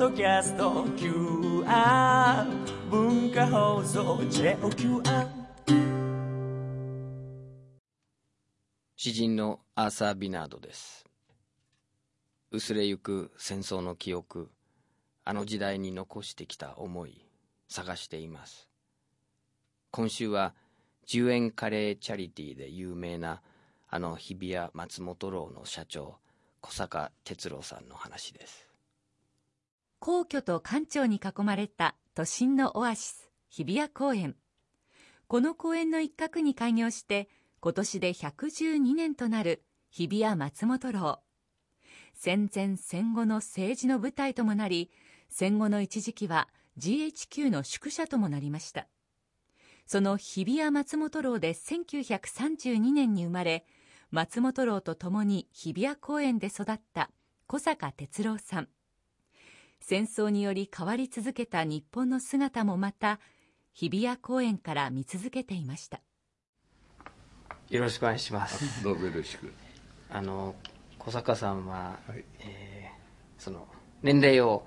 [0.00, 2.46] ドキャスト QR
[2.90, 5.28] 文化放送 JOQR
[8.96, 11.04] 詩人のアーサー・ビナードです。
[12.50, 14.50] 薄れゆく戦争の記憶
[15.22, 17.26] あの時代に残してきた思い
[17.68, 18.70] 探しています。
[19.90, 20.54] 今週は
[21.08, 23.42] 10円カレーチャリティーで有名な
[23.90, 26.16] あの日比谷松本楼の社長
[26.62, 28.69] 小坂哲郎さんの話です。
[30.02, 34.34] 皇居と官庁に囲まれた都心のオアシス日比谷公園。
[35.28, 37.28] この公園の一角に開業して
[37.60, 41.18] 今年で112年となる日比谷松本楼。
[42.14, 44.90] 戦前戦後の政治の舞台ともなり
[45.28, 48.88] 戦後の一時期は GHQ の宿舎ともなりました。
[49.86, 53.66] その日比谷松本楼で1932年に生まれ
[54.10, 57.10] 松本楼とともに日比谷公園で育った
[57.46, 58.68] 小坂哲郎さん。
[59.80, 63.18] 戦争により変わり続けた日本の姿もまた
[63.72, 66.00] 日比谷公園から見続けていました。
[67.70, 68.82] よろしくお願いします。
[68.84, 69.52] どうぞよろしく。
[70.10, 70.54] あの
[70.98, 72.24] 小坂さんは、はい。
[72.40, 73.00] えー
[73.40, 73.66] その
[74.02, 74.66] 年齢を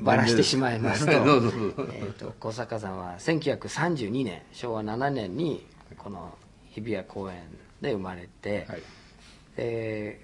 [0.00, 1.88] ばらしてしまいますとはいどうぞどうぞ。
[1.92, 5.64] えーと小坂さんは1932年昭和7年に
[5.96, 6.36] この
[6.70, 7.42] 日比谷公園
[7.80, 8.82] で生まれて、はい。
[9.56, 10.20] で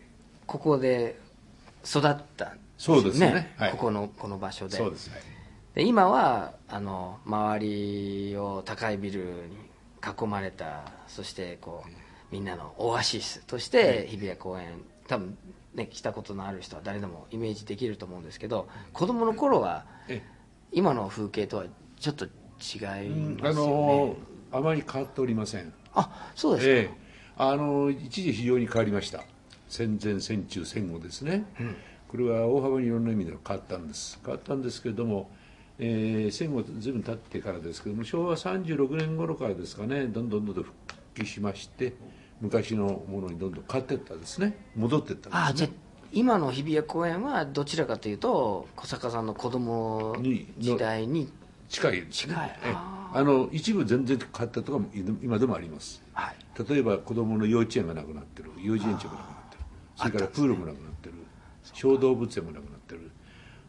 [0.46, 1.16] ここで
[1.84, 3.52] 育ったんですよそうですね。
[3.58, 3.70] はい。
[3.72, 4.76] ここのこの場所で。
[4.76, 5.20] そうですはい
[5.74, 9.56] で今はあの周りを高いビルに
[10.02, 11.90] 囲まれたそしてこう
[12.32, 15.38] みんなのオアシスとして日比谷公園多分
[15.74, 20.22] ね来たことのある人は誰でもイメージできると思うんですけど子供の頃はえ
[20.72, 21.64] 今の風景とは
[22.00, 22.28] ちょっと違
[23.04, 24.16] いうんあますよのね。
[24.52, 25.72] あまり変わっておりません。
[25.94, 26.90] あそうですか、ええ。
[27.36, 29.22] あの一時非常に変わりました。
[29.68, 31.44] 戦前戦中戦後ですね、
[32.10, 34.18] これは大幅にいろんな意味で変わったんです。
[34.24, 35.30] 変わったんですけれども、
[35.78, 40.74] えー戦後ずいぶん経ってからですけども昭和36年頃からですかねどんどんどんどん復
[41.14, 41.94] 帰しまして
[42.40, 44.56] 昔のものにどんどん変わっていったですね。
[44.74, 45.48] 戻っていったんですね。
[45.50, 45.70] あじゃあ
[46.12, 51.32] 今の日比谷公園はどちらかというと小坂さんの子供に時代に。
[51.68, 52.34] 近いですね。
[52.34, 52.58] 近い。
[52.64, 52.72] ええ。
[52.74, 54.88] ああの一部全然変わったとかも
[55.22, 56.02] 今でもあります。
[56.12, 56.36] はい。
[56.68, 59.64] 例えば子供の幼稚園がなくなってる幼児園長がなくなってる
[59.94, 60.89] それからプールもなくなってる
[61.72, 63.10] 小動物園もなくなってる。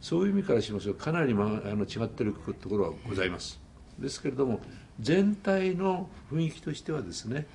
[0.00, 3.60] そういう意味からしますとかなり、まあ、あの違ってるところはございます。
[3.98, 4.60] ですけれども
[4.98, 7.46] 全体の雰囲気としてはですね、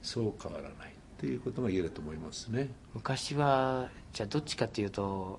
[0.00, 2.70] そう変わらないということが言えると思いますね。
[2.94, 5.38] 昔はじゃあどっちかっていうと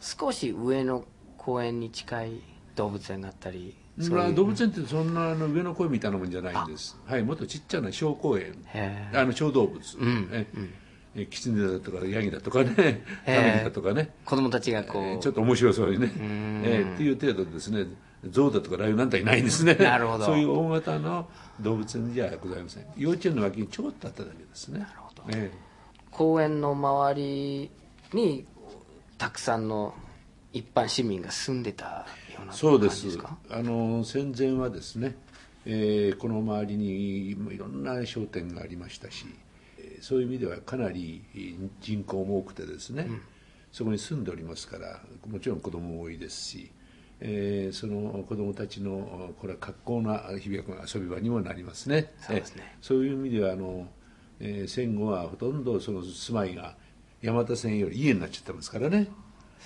[0.00, 1.04] 少し上の
[1.38, 2.40] 公園に近い
[2.74, 4.14] 動物園があったりそういう。
[4.16, 6.98] まあ動物園ってそんなあの上の公園みたいなもんじゃないんです。
[7.06, 8.56] はいもっとちっちゃな小公園。
[9.14, 10.81] あの小動物、んええ
[11.30, 14.10] キツネだとかヤギだとかねタヌキだとかね。
[14.24, 16.12] 子供たちがこう、えーちょっと面白そうにね、
[16.64, 17.86] えーっていう程度ですね。
[18.30, 19.74] 象だとかライオンなんていないんですね。
[19.74, 20.24] なるほど。
[20.24, 21.28] そういう大型の
[21.60, 22.84] 動物園じゃございません。
[22.96, 24.78] 幼稚園の脇にちょこっとあっただけですね。
[24.78, 25.50] なるほど、え
[26.10, 27.70] 公園の周り
[28.12, 28.46] に
[29.18, 29.94] たくさんの
[30.52, 33.18] 一般市民が住んでたようなーそうです。
[33.50, 35.16] あの戦前はですね、
[35.66, 39.51] えーこの周りにいろんな商店がありましたしえー
[40.02, 41.22] そういう意味ではかなり
[41.80, 43.08] 人口も多くてですね、
[43.70, 46.70] そこに住んでおりますからもちろん子供も多いですし、
[47.20, 52.12] えーその子供たちのこれは格好な日比谷遊び場にもなりますね。
[52.18, 52.62] そうですね。
[52.66, 53.86] えーそういう意味ではあの、
[54.40, 56.76] えー戦後はほとんどその住まいが
[57.22, 59.08] 山手線より家になっちゃってますからね。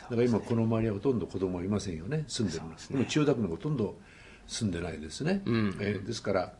[0.03, 2.75] だから今この周りはほとんど子供はいませんよね住んでるの。
[2.91, 3.97] で,、も千代田区のほとんど
[4.47, 6.53] 住んでないですね、えーですから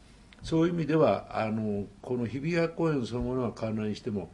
[0.47, 4.31] そういう意味ではあのこの日比谷公園そのものは変わらないにしても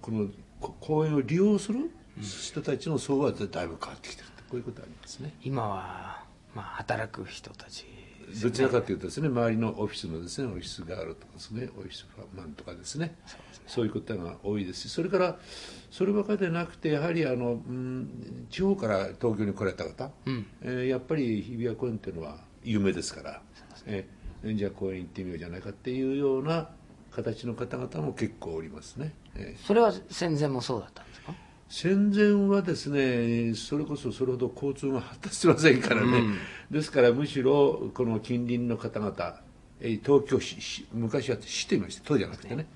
[0.00, 0.28] この
[0.60, 5.34] こ公園を利用する人たちの層はだいぶ変わってきてるとこういうことありますね。
[5.42, 6.22] 今は、
[6.54, 7.84] まあ、働く人たち
[8.40, 13.16] どちらかというとですね周りのオフィスのですねオフィスガールとかですねオフィスマンとかですね
[13.66, 15.38] そういうことが多いですしそれから
[15.90, 20.12] そればかりでなくてやはりあの、うん、地方から東京に来られた方、
[20.62, 23.42] えーやっぱり日比谷公園っていうのは有名ですから
[23.86, 26.68] えーじゃあ公園行ってみようじゃないかっていうような
[27.10, 31.34] 形の方々も結構おりますね、えーそれは戦前もそうだったんですか？
[31.68, 36.22] 戦前はですねそれこそそれほど交通が発達してませんからね、
[36.70, 39.40] ですからむしろこの近隣の方々
[39.80, 42.02] えー東京市市昔は市と言いました。
[42.04, 42.66] 都じゃなくてね。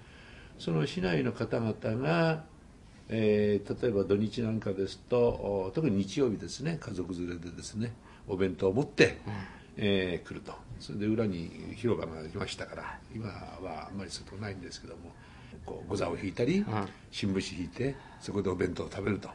[0.58, 2.44] その市内の方々が、
[3.10, 6.78] えー例えば土日なんかですとお特に日曜日ですね。
[6.80, 7.94] 家族連れでですね
[8.26, 9.18] お弁当を持って、
[9.76, 10.52] えー来ると。
[10.78, 15.12] それで裏に広場ができましたから今はあんまりそういうとこないんですけども
[15.64, 16.64] こう御座を引いたり、
[17.10, 19.30] 新聞紙引いてそこでお弁当を食べると、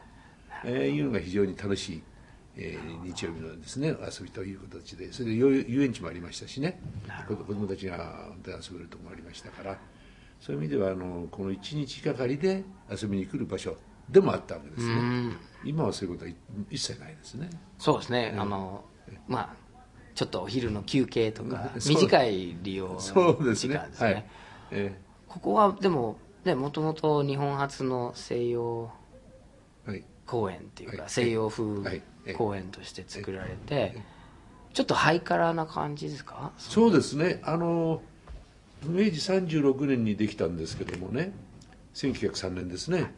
[0.64, 2.02] えーいうのが非常に楽しい、
[2.56, 6.80] えー日曜日のですね遊びという形でそれで遊遊園地もありましたしね。
[7.26, 7.96] 子子供たちが
[8.28, 9.78] 本当に遊べるところもありましたから
[10.40, 13.76] そういう意味ではあのこの1日がかりで遊びに来る場所
[14.08, 15.36] でもあったわけですね。
[15.64, 16.36] 今はそういうことは一
[16.70, 17.50] 一切ないですね。
[17.78, 18.84] そうですね、あの
[19.26, 19.61] まあ
[20.14, 23.74] ちょっとお昼の休憩とか短い利用そうですね。
[23.74, 24.06] 時間ですね。
[24.06, 24.24] はい、
[24.72, 28.90] えここはでもねもともと日本初の西洋
[30.26, 31.10] 公園っていうか、はい。
[31.10, 32.02] 西洋は風
[32.34, 34.00] 公園として作られて、
[34.72, 36.52] ちょっとハイカラな感じですか？
[36.58, 37.40] そうですね。
[37.44, 38.02] あの
[38.84, 41.32] 明治36年にできたんですけどもね。
[41.94, 43.14] 1903年ですね。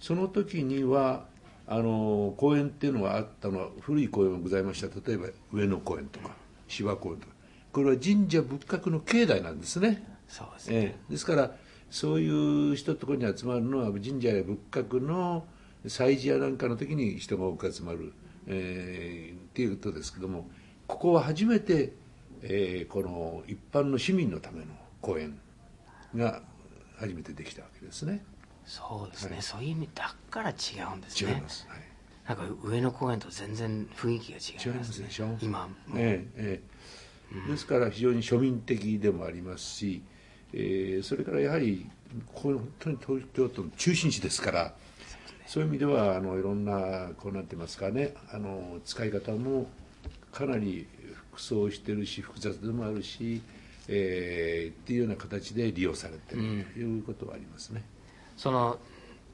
[0.00, 1.26] その時には
[1.68, 4.86] あの公園っていうのがあったのは古い公園もございました。
[4.86, 6.30] 例えば上野公園とか
[6.66, 7.34] 芝公園とか。
[7.72, 10.02] これは神社仏閣の境内なんですね。
[10.28, 11.52] そうですね、ええ、ですから
[11.90, 15.44] そういう人ところに集まるのは神社や仏閣の
[15.86, 18.12] 祭事やなんかの時に人が多く集まる、
[18.46, 20.48] えーっていうことですけども
[20.86, 21.92] ここは初めて、
[22.42, 24.66] えーこの一般の市民のための
[25.00, 25.38] 公園
[26.14, 26.42] が
[26.98, 28.22] 初めてできたわけですね
[28.68, 30.52] そうですね、そういう意味だから違
[30.92, 31.32] うんですね。
[31.32, 31.80] 違います、はい。
[32.28, 35.38] なんか上野公園と全然雰囲気が違い違いまねますすでしょ？
[35.40, 35.74] 今も。
[35.96, 36.62] えええ
[37.46, 37.50] え。
[37.50, 40.02] ですから非常に庶民的でもありますし、
[40.52, 41.86] えーそれからやはり
[42.32, 44.74] ここ本当に東京都の中心地ですから
[45.46, 48.14] そういう意味ではあのいろんなこうなってますかね。
[48.30, 49.66] あの使い方も
[50.32, 50.86] かなり
[51.30, 53.40] 複装してるし複雑でもあるし、
[53.88, 57.82] えーっていうような形で利用されてるということはありますね、
[58.38, 58.78] その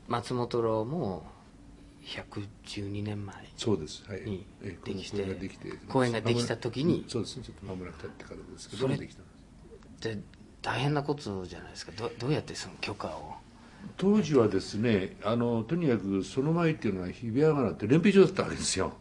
[0.09, 1.25] 松本楼も
[2.05, 4.03] 112年前そうです。
[4.09, 4.23] はい。
[4.23, 7.03] にえー公園ができて公園ができた時に。
[7.03, 7.37] うんそうです。
[7.37, 9.31] ねちょっと間もなく経ってからですけどそれできたんで
[10.01, 10.17] す。
[10.17, 10.19] で
[10.63, 11.93] 大変なことじゃないですか。
[11.97, 13.35] どどうやってその許可を？
[13.99, 18.95] 当時はですねあのとにかくその前っていうのは日比谷川って練兵場だったわけですよ。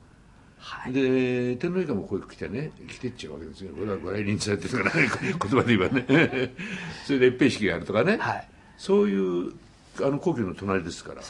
[0.58, 0.94] はい。
[0.94, 3.74] で天皇陛下もこう来てね来てっちゃうわけですよ。
[3.74, 6.54] これはご来臨されてるから 言葉で言えばね。
[7.08, 8.50] それで一平式があるとかね、はい。
[8.78, 9.54] そういう
[10.02, 11.22] あの皇居の隣ですから。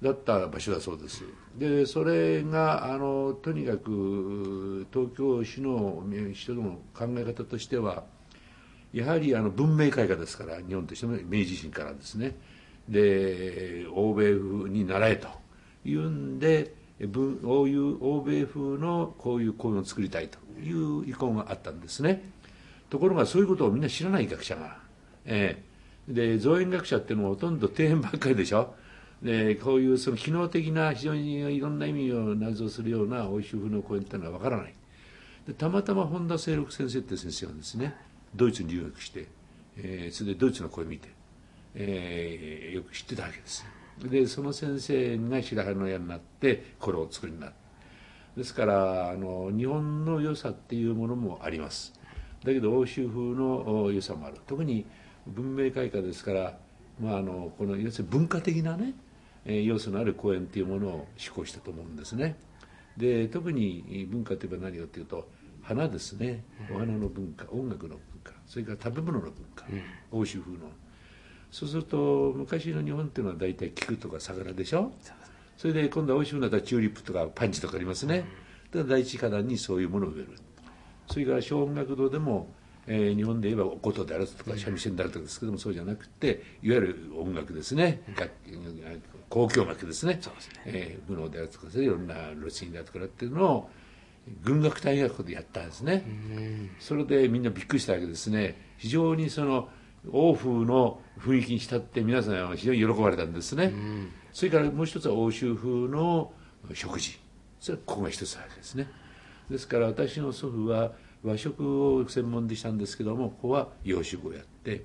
[0.00, 1.24] だった場所だそうです。
[1.56, 8.04] でそれがあのとにかく東京市の人の考え方としては
[8.92, 12.36] やはりあの文明開化ですから日本としても明治維新からですね。
[12.88, 15.28] で欧米風に習えと
[15.84, 22.30] いうんで文こういう欧米風のこういう公園を作りたいという意向があったんですね。
[22.88, 24.78] ところがそういうことをみんな知らない学者が、
[25.26, 25.67] ええ
[26.08, 28.74] で造園学者っていうのはほとんど庭園ばっかりでしょ。
[29.22, 34.74] でこういうその機能的な非常にいろんな意味を内蔵するような欧州風の公園っていうのは分からない。
[35.46, 37.96] でたまたま本田清六先生って先生がですね
[38.34, 39.26] ドイツに留学して、
[39.76, 41.08] えーそれでドイツの声を見て、
[41.74, 43.64] えーよく知ってたわけです
[44.02, 47.52] でその先生が白羽の矢になってこれを作りになる
[48.36, 51.92] ですからあの日本の良さっていうものもあります。
[52.44, 54.36] だけど欧州風の良さもある。
[54.46, 54.86] 特に
[55.34, 56.58] 文明開化ですから、
[57.00, 58.94] まあ、あのこの要するに文化的なね
[59.44, 62.36] えー要素のある公園っていうものを施行したと思うんですね。
[62.96, 65.28] で特に文化といえば何かというと
[65.62, 66.44] 花ですね。
[66.74, 69.64] お花の文化音楽の文化それから食べ物の文化、
[70.10, 70.58] 欧州風の。
[71.50, 74.92] そうすると昔の日本っていうのは大体菊とか桜でしょ？
[75.56, 78.24] それで今度は欧州になったらチューリップとかパンチとかありますね。
[78.70, 80.28] だから第一花壇にそういうものを植える。
[81.06, 82.48] それから小音楽堂でも、
[82.90, 88.02] えー日本で言えばお琴であるとか三味線であるとかですけどもそうじゃなくていわゆる音楽ですね。
[88.16, 88.30] 楽
[89.30, 90.18] 交響楽ですね。
[90.20, 90.54] そうですね。
[90.64, 93.70] えー、武能であるとかいろんな露地であるとかっていうのを
[94.42, 96.02] 軍楽隊がここでやったんですね。
[96.80, 98.56] それでみんなびっくりしたわけですね。
[98.78, 99.68] 非常にその
[100.10, 103.72] 欧風の雰囲気にしたって皆さんは非常に喜ばれたんですね、
[104.32, 106.32] それからもう一つは欧州風の
[106.72, 107.18] 食事。
[107.60, 108.88] それはここが一つあるわけですね。
[109.50, 110.92] ですから私の祖父は
[111.24, 114.84] 和食を専門でしたんですけどもここは洋食をやって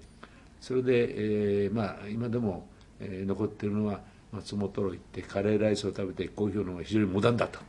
[0.59, 2.67] それで、えーまあ今でも、
[2.99, 7.59] えー残ってるのは松本楼行ってカレーライスを食べてコーヒーを飲むのが非常にモダンだと。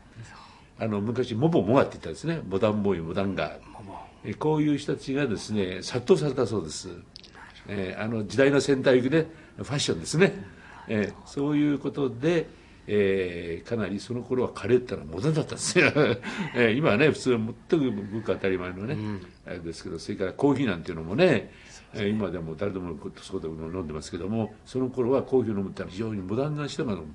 [0.79, 2.41] あの昔モボモガって言ったんですね。
[2.49, 3.59] モダンボーイモダンガー。
[4.25, 6.89] えーこういう人たちがですね殺到されたそうです、
[7.69, 10.33] えーあの時代の先端行くねファッションですね、
[10.89, 12.49] えーそういうことで、
[12.87, 15.87] えーかなりその頃はカレーってのはモダンだったんですよ、
[16.55, 18.97] えー今はね普通は全く文化当たり前のね、
[19.47, 21.51] あれですけどそれからコーヒーなんていうのもね
[21.95, 27.07] えー今でも誰でもそうでも飲んでますけどもその頃はコーヒーを飲むってのは非常にモダンな人が飲む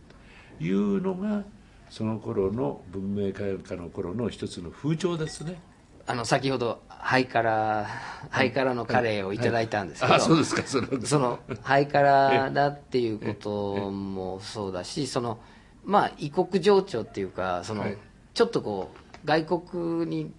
[0.57, 1.43] というのが
[1.89, 5.59] その頃の文明開化の頃の一つの風潮ですね。
[6.05, 7.87] あの先ほどハイカラ
[8.31, 15.37] ハイカラのカレーをいただいたんですけど、あそうですかそれはそのハイカラだっていうこともそうだしその
[15.83, 17.97] まあ異国情緒っていうかその、はい。
[18.33, 20.31] ちょっとこう外国に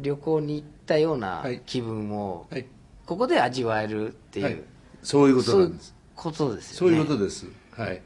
[0.00, 1.62] 旅行に行ったようなはい。
[1.66, 2.66] 気分をはい。
[3.06, 4.62] ここで味わえるっていう、はい。
[5.02, 5.94] そういうことなんです。
[6.14, 7.46] ことですそうよねいうことです。
[7.72, 8.02] はい。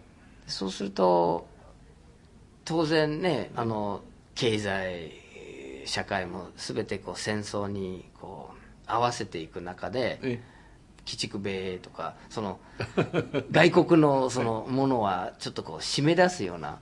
[0.46, 1.46] そうすると
[2.64, 4.02] 当然ねあの
[4.34, 5.12] 経済
[5.84, 10.40] 社会も全てこう戦争にこう合わせていく中でえ
[11.06, 12.60] 鬼畜米とかその
[13.50, 16.80] 外国のそのものはちょっとこう締め出すような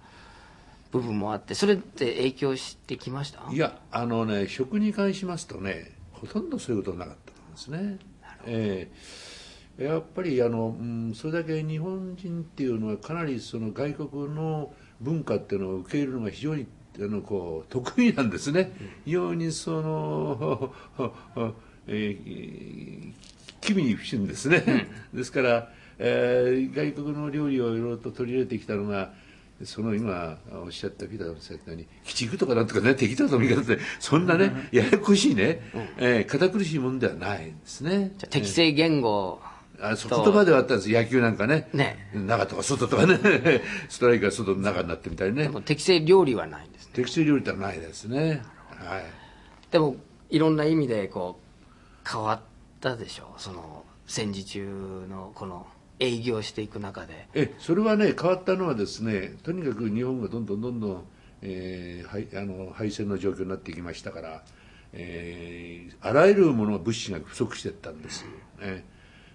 [0.93, 3.51] 部分もあってそれって影響してきました？
[3.53, 7.99] いやあのね食に関しますとねほとんどそういうことはなかったんですね。
[8.47, 8.89] え
[9.79, 9.85] え。
[9.85, 16.67] やっぱりあの、うん、それだけ日本人っていうのはかなりその外国の文化っていうのを受け入れるのが非常に
[16.99, 18.73] あのこう得意なんですね、
[19.07, 20.75] 非常にその、
[21.87, 23.13] えー、
[23.61, 29.13] 機微に不審ですね、ですから、えー外国の料理をいろいろと取り入れてきたのが
[29.65, 35.61] その今おっしゃったピーターさんように鬼畜とかなんとかね適当な見方でそんなね、ややこしいね、
[35.99, 38.13] えー堅苦しいものではないんですね。
[38.31, 39.41] 適正言語
[39.83, 40.91] あそう言葉ではあったんです。
[40.91, 41.69] 野球なんかね。
[41.73, 42.11] ね。
[42.13, 43.19] 中とか外とかね。
[43.89, 45.45] ストライクが外と中になってみたいね。
[45.45, 46.93] でも適正料理はないんですね。
[46.93, 48.43] 適正料理ってのはないですね。
[48.77, 49.05] はい。
[49.71, 49.97] でも
[50.29, 51.41] いろんな意味でこ
[52.05, 52.41] う変わっ
[52.81, 53.35] たでしょ？
[53.37, 55.67] うその戦時中のこの
[55.99, 57.29] 営業していく中で。
[57.35, 61.05] えそれはね変わったのはですねとにかく日本がどんどんどんどん、
[61.43, 64.43] えーはい、あの敗戦の状況になっていきましたから、
[64.93, 68.25] えーあらゆるものが物資が不足していったんです、
[68.61, 68.85] ね、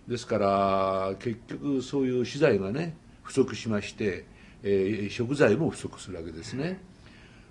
[0.08, 4.25] ですから結局そういう資材がね不足しまして、
[4.64, 6.80] えー食材も不足するわけですね。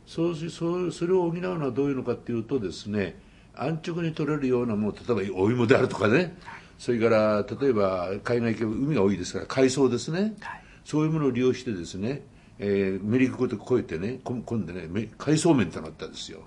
[0.07, 3.19] そうそうそれを補うのはどういうのかっていうとですね
[3.57, 6.37] 安直に取れるようなもの例えばお芋であるとかね。
[6.79, 10.63] それから例えば海外系海が多いですから海藻ですね、はい。
[10.85, 12.23] そういうものを利用してですね、
[12.59, 16.41] えー、メリクコと越えてねこ今度ねめ海藻麺ってのがあったんですよ。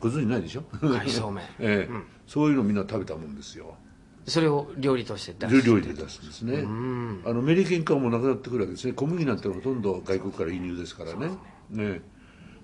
[0.00, 0.62] ご存知ないでしょ？
[0.80, 1.44] 海藻麺。
[1.58, 1.94] ええ
[2.26, 3.76] そういうのみんな食べたもんですよ。
[4.24, 6.62] それを料理として出して料理で出すんですね。
[7.28, 8.92] あのメリケン化もなくなってくるわけですね。
[8.92, 11.30] 小麦なんてほとんど外国から輸入ですからね。
[11.70, 12.00] ね。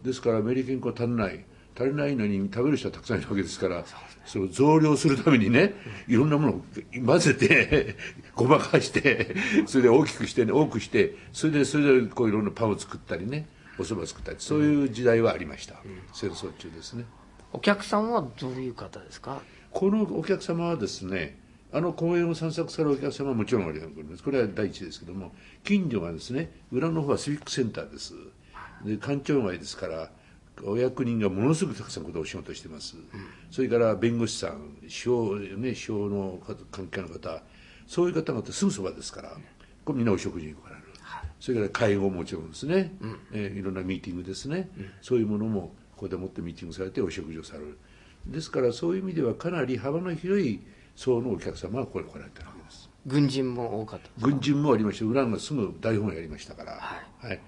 [0.04, 1.44] ですからアメリカン粉は足りない
[1.78, 3.84] 足りないのに食べる人はたくさんいるわけですから
[4.24, 5.74] それを増量するためにね
[6.08, 6.62] いろんなものを
[7.06, 7.96] 混ぜて
[8.34, 15.76] ごまかしてそれで大きくしてね多くしてそれでそれでこういろんなパンを作ったりねお蕎麦作ったりそういう時代はありました、
[16.12, 17.04] 戦争中ですね。
[17.52, 19.40] お客さんはどういう方ですか？
[19.70, 21.38] このお客様はですね
[21.72, 24.22] あの公園を散策されるお客様はもちろんおります。
[24.24, 25.32] これは第一ですけども
[25.62, 28.14] 近所がですね裏の方はスイックセンターです。
[28.84, 30.10] で官庁街ですから
[30.64, 32.96] お役人がものすごくたくさんことをお仕事してます、
[33.50, 37.42] それから弁護士さん司法,、ね、司法の関係の方
[37.86, 39.36] そういう方々すぐそばですから
[39.84, 40.82] これみんなお食事に来られる、
[41.40, 42.92] それから介護ももちろんですね、
[43.32, 44.68] えーいろんなミーティングですね、
[45.00, 47.78] そういうものもここでもってミーティングされてお食事をされる。
[48.26, 50.60] ですからそういう意味ではかなり幅の広い
[50.94, 52.90] 層のお客様がここに来られてるわけです。
[53.06, 57.40] 軍人も多かった軍人もありまして裏がすぐ大本やりましたから、ははい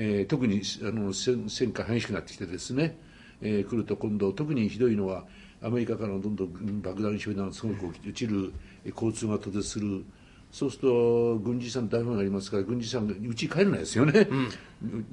[0.00, 2.96] えー特にあの戦戦火激しくなってきてですね、
[3.42, 5.24] えー来ると今度特にひどいのは
[5.60, 8.52] アメリカからのどんどん爆弾集団がすごく落ちる
[8.84, 10.04] えー交通が途絶する。
[10.50, 14.26] そうすると軍事さん大本がありますから軍事さんがうち帰れないですよね、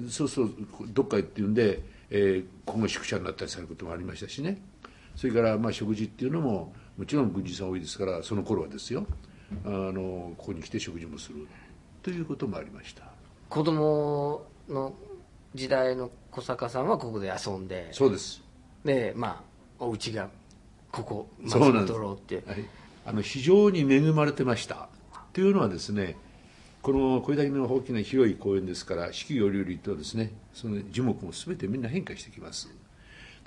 [0.08, 0.50] そうそう
[0.94, 4.62] どっかへっていうんで、えー今後宿舎になったりされることもありましたしね。
[5.14, 9.06] それからまあ食事っていうのももちろん軍事さん多いですからその頃はですよ。
[9.66, 11.46] あのここに来て食事もする。
[12.02, 13.02] ということもありました。
[13.50, 14.94] 子供の
[15.54, 17.88] 時代の小坂さんはここで遊んで。
[17.92, 18.42] そうです。
[18.84, 19.42] でま
[19.78, 20.28] あお家が
[20.92, 22.64] ここ松本ローってはい、
[23.04, 24.88] あの非常に恵まれてました。
[25.32, 26.16] というのはですね
[26.82, 32.68] このこれだけの大きな広い公園ですから四季折々とですねその樹木も全てみんな変化してきます。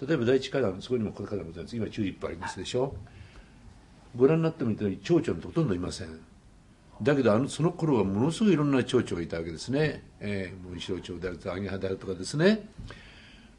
[0.06, 1.76] 例えば第一花壇そこにもこの花壇ございます。
[1.76, 2.96] 今チューリップありますでしょ。
[4.16, 6.20] ご覧になってみたように蝶々ってほとんどいません
[7.02, 12.68] だけどあのその頃はものすごいいろんな蝶々がいたわけですね、えー、モンシロチョウであるとかアゲハであるとかですね。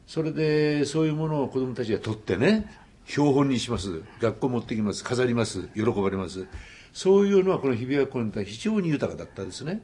[0.05, 2.69] それでそういうものを子どもたちが取ってね
[3.05, 4.01] 標本にします。
[4.19, 5.03] 学校持ってきます。
[5.03, 5.69] 飾ります。
[5.73, 6.45] 喜ばれます。
[6.93, 9.81] そういうのはこの日比谷公園は非常に豊かだったですね。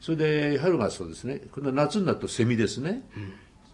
[0.00, 0.16] それ
[0.52, 1.40] で春がそうですね。
[1.52, 3.02] 今度は夏になるとセミですね、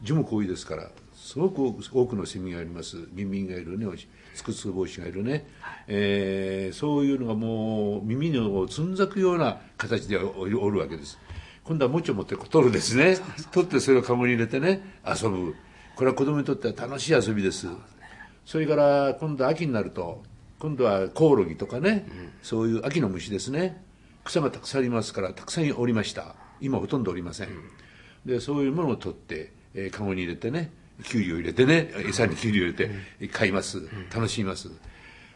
[0.02, 2.96] 樹木多いですからすごく多くのセミがあります。
[3.12, 3.86] ミンミンがいるね
[4.34, 5.46] ツクツク帽子がいるね、
[5.86, 11.18] えーそういうのがもう耳のつんざくような形でおおるわけです。
[11.64, 13.16] 今度はもちを持って取るですね。
[13.52, 15.54] 取ってそれをカゴに入れてね遊ぶ。
[15.94, 17.68] これは子供にとっては楽しい遊びです。
[18.44, 20.22] それから今度秋になると
[20.58, 22.06] 今度はコオロギとかね、
[22.42, 23.84] そういう秋の虫ですね。
[24.24, 26.36] 草がたくさんありますからたくさんおりました。
[26.60, 27.48] 今ほとんどおりません、
[28.24, 33.88] でそういうものを取って、えー、カゴに入れてね、給料入れてね餌に給料入れて買います。
[34.14, 34.70] 楽しみます。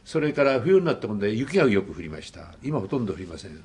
[0.04, 2.54] それから冬になったもんで雪がよく降りました。
[2.62, 3.64] 今ほとんど降りません。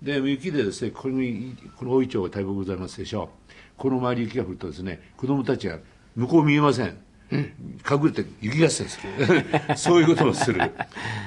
[0.00, 3.30] で雪でですねここにこの大井町が大木ございますでしょ
[3.76, 5.78] この周り雪が降るとですね子供たちが
[6.16, 6.98] 向こう見えません。
[7.32, 9.44] 隠れて雪合戦する
[9.76, 10.60] そういうことをする。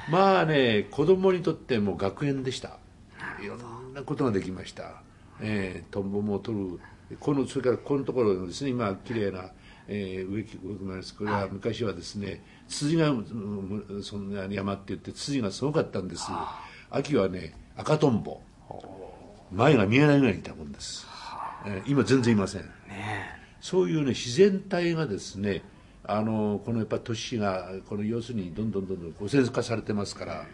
[0.09, 2.77] まあね子供にとっても学園でした。
[3.41, 5.01] いろんなことができました、
[5.41, 6.79] えートンボも取る。
[7.19, 9.51] このそれからこのところのですね今綺麗な、
[9.87, 16.23] えー植木植木もありますこれは昔はですね辻がうんそんな山って言って辻がすごかったんです。
[16.89, 18.41] 秋はね赤トンボ
[19.51, 21.05] 前が見えないぐらいにいたもんです、
[21.65, 22.65] えー今全然いません。
[23.61, 25.63] そういうね自然体がですね
[26.03, 30.45] あのこのやっぱ都市がこの要するにどんどんどんどん汚染化されてますから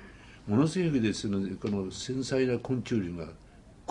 [0.48, 3.28] ものすごいですねこの繊細な昆虫類が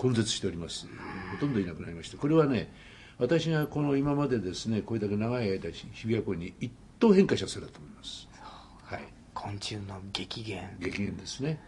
[0.01, 0.87] 根絶しております。
[1.31, 2.73] ほとんどいなくなりましたこれはね
[3.21, 8.27] 私がこの今までですねこれだけ長い間日比谷公園に一等変化したせいだと思います。
[8.83, 9.01] はい。
[9.35, 10.75] 昆虫の激減。
[10.79, 11.61] 激減ですね。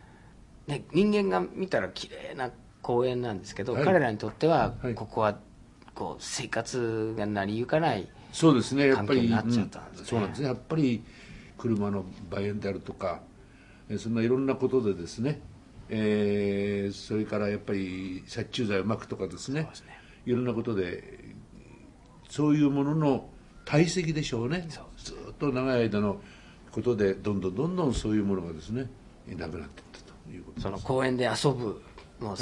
[0.65, 2.49] ね、人間が見たら綺麗な
[2.81, 3.85] 公園なんですけど、はい。
[3.85, 4.95] 彼らにとってははい。
[4.95, 5.37] ここは
[5.93, 8.87] こう生活が成り行かないそうですね。
[8.87, 10.01] やっぱり、環境になっちゃったんですね。
[10.01, 10.47] うんそうなんですね。
[10.47, 11.03] やっぱり
[11.59, 13.21] 車の売園であるとか
[13.89, 15.39] えそんないろんなことでですね、
[15.89, 19.67] えーそれからやっぱり殺虫剤をまくとかですね。
[19.69, 19.99] ですね。
[20.25, 21.22] いろんなことで
[22.33, 23.29] そういうものの
[23.63, 24.67] 堆積でしょうね。
[24.97, 26.19] ずっと長い間の
[26.71, 28.89] ことでどんどんどんどんそういうものがですね
[29.27, 31.79] なくなっていったということその公園で遊ぶ
[32.19, 32.37] もう、はい。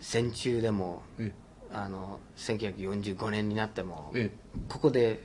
[0.00, 1.32] 戦中でもえ
[1.72, 4.32] あの1945年になっても、え
[4.68, 5.22] ここで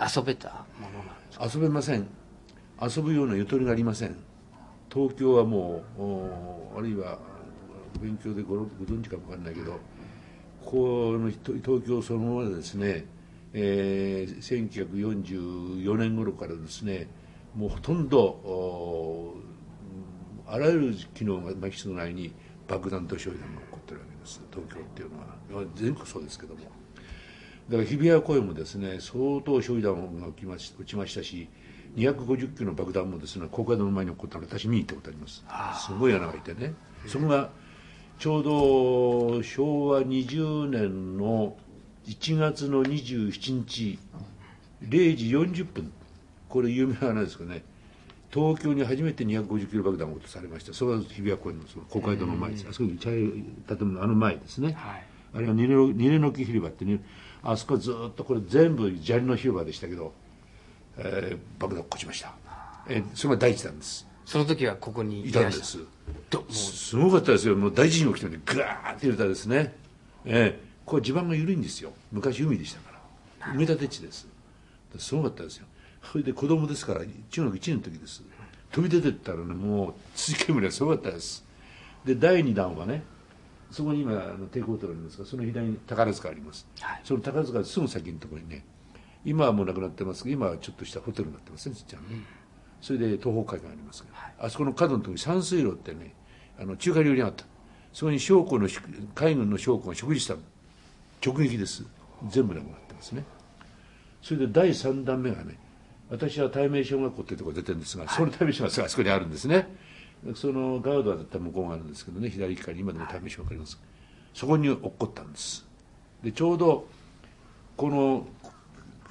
[0.00, 1.50] 遊べたものなんですか？
[1.54, 2.08] 遊べません。
[2.82, 4.16] 遊ぶようなゆとりがありません。
[4.92, 7.18] 東京はもうおあるいは
[8.00, 9.78] 勉強でごご存知かもわかんないけど
[10.64, 13.06] この東京そのままでですね、
[13.52, 17.08] えー1944年頃からですね
[17.54, 19.34] もうほとんどお
[20.46, 22.32] あらゆる機能が巻きつないに
[22.68, 24.40] 爆弾と焼夷弾が起こってるわけです。
[24.50, 25.26] 東京っていうのは。
[25.50, 26.60] まあ全国そうですけども。
[26.60, 26.66] だ
[27.76, 31.48] から日比谷公園もですね相当焼夷弾が起きまし落ちましたし
[31.96, 35.44] 250キロの爆弾もですね公会堂の前に起こったの私見に行ったことあります。
[35.86, 36.74] すごい穴が開いてね。
[37.06, 37.50] そこが
[38.22, 41.56] ちょうど昭和20年の
[42.06, 43.98] 1月の27日
[44.80, 45.92] 0時40分。
[46.48, 47.64] これ有名な話ですけどね。
[48.32, 50.72] 東京に初めて250キロ爆弾が落とされました。
[50.72, 52.66] それは日比谷公園のその公会堂の前です。
[52.70, 55.04] あそこに茶色い建物のあの前ですね、はい。
[55.34, 57.00] あれは二レの木広場ってね
[57.42, 60.12] あそこはずっとこれ全部砂利の広場でしたけど、
[60.96, 62.32] えー爆弾落っこちました、
[62.88, 65.40] えーそれが第一弾ですその時はここにいた。
[65.40, 65.78] んです。
[66.50, 67.56] すごかったですよ。
[67.56, 69.74] もう大地震が起きたのにグワーって揺れたですね。
[70.24, 70.72] ええ。
[70.84, 71.92] これ地盤が緩いんですよ。
[72.10, 72.98] 昔海でしたか
[73.40, 73.52] ら。
[73.52, 74.26] 埋め立て地です。
[74.98, 75.66] すごかったですよ。
[76.10, 78.22] それで子供ですから中学1年の時です。
[78.72, 81.44] 飛び出てったらねもう土煙がすごかったです。
[82.04, 83.02] で第2弾はね
[83.70, 87.00] そこに今あの抵抗塔がありますがその左に宝塚あります、はい。
[87.04, 88.64] その宝塚のすぐ先のところにね
[89.24, 92.22] 今はもうなくなってますけど今はちょっとしたホテルになってますねちっちゃなね、
[92.82, 96.12] それで東方会館ありますけど、あそこの角のところに山水路ってね
[96.60, 97.46] あの中華料理があった。
[97.94, 98.78] そこに将校のし
[99.14, 100.34] 海軍の将校が食事した
[101.24, 101.84] 直撃です。
[102.28, 103.24] 全部なくなってますね。
[104.20, 105.58] それで第3弾目がね
[106.10, 109.68] 私は対面小学校っていうところ出てるんですが、その対面小学校があそこにあるんですね。
[110.34, 113.80] そのガードは絶対向こうがあるんですけどね左側に今でも対面小学校あります。
[114.34, 115.66] そこに落っこったんです。
[116.22, 116.86] でちょうど
[117.76, 118.26] この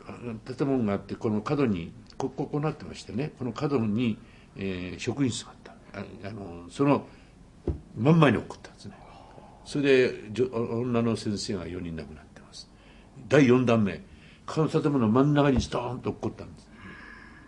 [0.08, 4.20] あ建物があってこの角にこここうなってましてねこの角に、
[4.56, 6.00] えー職員室があった。
[6.00, 7.08] ああのその
[7.98, 8.96] 真ん前に落っこったんですね。
[9.66, 10.14] それで
[10.52, 12.70] 女の先生が4人亡くなってます。
[13.28, 14.02] 第4弾目
[14.46, 16.70] この建物の真ん中にストーンと落っこったんです。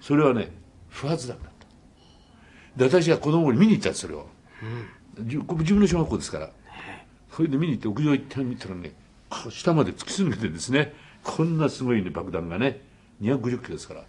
[0.02, 0.52] それはね
[0.90, 2.80] 不発弾だった。
[2.80, 4.28] で私が子供に見に行ったんですそれを、
[5.22, 6.50] じここ自分の小学校ですから。
[7.32, 8.94] それで見に行って屋上行ってみたらね
[9.30, 12.82] こう下まで突き進んでてですねこんなすごいね爆弾がね
[13.22, 14.06] 250キロですから。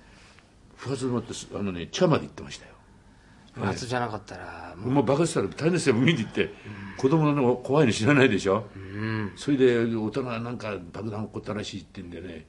[0.85, 2.73] 不発ってあのね地下まで行ってましたよ。
[3.55, 4.91] 不発じゃなかったらもう。
[4.91, 6.53] もう爆発したら大変ですよ見に行って。
[6.99, 8.67] 子供の怖いの知らないでしょ、
[9.37, 12.47] それで大人はなんか爆弾起こったらしいって言うんでね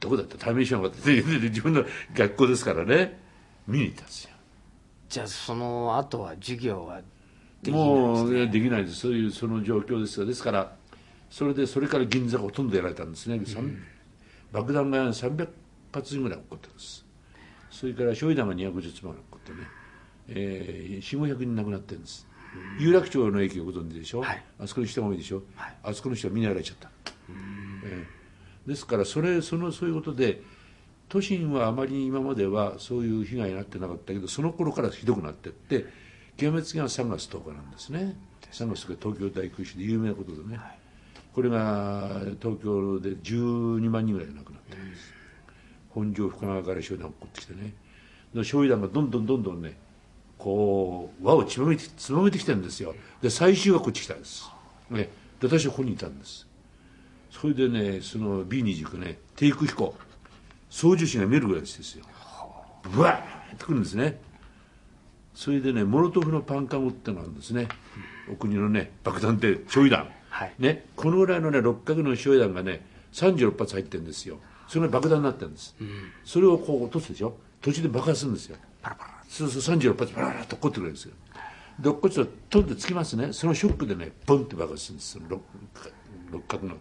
[0.00, 3.20] どこだった対面しなかって自分の学校ですからね。
[3.66, 4.30] 見に行ったんですよ。
[5.08, 7.02] じゃあその後は授業は
[7.62, 8.96] できないもういやできないです。
[8.96, 10.26] そういうその状況ですよ。
[10.26, 10.74] ですから
[11.30, 13.76] それでそれから銀座がほとんどやられたんですね、さん。
[14.52, 15.48] 爆弾が300
[15.92, 17.01] 発ぐらい起こったんです
[17.82, 19.58] それから焼夷弾が250つまで起こってね、
[20.28, 22.28] えー、4500人亡くなってるんです。
[22.78, 24.44] 有楽町の駅をご存知でしょ、はい。
[24.60, 25.76] あそこに人が多いでしょ、はい。
[25.82, 26.92] あそこの人はみんなやられちゃった、
[27.84, 28.68] えー。
[28.68, 30.42] ですからそれそのそういうことで
[31.08, 35.86] 都心はあまり今まではそういう被害になってなかったけどその頃からひどくなっていって
[36.36, 38.16] 極めつけが3月10日なんですね。
[38.52, 40.60] 3月10日東京大空襲で有名なことでね、
[41.34, 45.11] これが東京で12万人ぐらい亡くなってるんです、
[45.94, 47.74] 本庄深川から商団が起こってきてね。
[48.34, 49.76] 焼夷弾がどんどんどんどんね
[50.38, 52.94] こう輪をつまめてつまめてきてるんですよ。
[53.20, 54.50] で最終はこっち来たんです、
[54.90, 56.46] ね、で私はここにいたんです。
[57.30, 59.94] それでねその B29 ね低空飛行。
[60.70, 62.04] 操縦士が見えるぐらいですよ。
[62.82, 64.18] ブワーってくるんですね。
[65.34, 67.68] それでねモロトフのパンカムってのがあるんですね、
[68.30, 77.36] お国のね爆弾って焼夷弾、はい、ね、このぐらいのね六角の焼夷弾がね36発入ってるんですよそれが爆弾になってるんです、うん、それをこう落とすでしょ？
[77.60, 78.56] 途中で爆発するんですよ。
[78.80, 81.12] パラパラそうそう36発パラパラと落っこってくるんですよ。
[81.78, 83.32] で落っこちと飛んでつきますね。
[83.32, 85.18] そのショックでねボンって爆発するんです。
[85.28, 85.40] 六
[86.30, 86.74] 六角の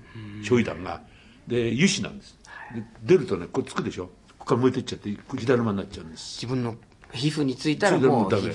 [0.43, 1.01] 焼夷弾が。
[1.47, 2.37] で油脂なんです。
[2.73, 4.05] で出るとねこうつくでしょ？
[4.05, 6.43] ここから燃えてっちゃって左間になっちゃうんです。
[6.43, 6.75] 自分の
[7.11, 8.53] 皮膚についたらもうダメ。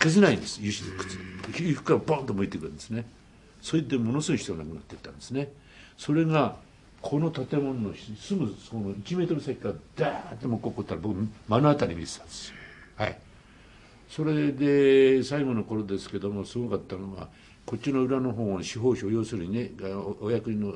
[0.00, 3.06] 消せないんです油脂でくっつ皮膚からボンと燃えてくるんですね。
[3.62, 5.50] それでものすごい人が亡くなっていったんですね。
[5.96, 6.56] それが
[7.04, 12.54] この建物のすぐその1メートル先からダーッともうここったら僕目の当たりに見てたんですよ。
[12.96, 13.18] はい。
[14.08, 17.28] それで最後の頃ですけどもすごかったのは
[17.66, 19.72] こっちの裏の方の司法省要するにね
[20.18, 20.72] お役人の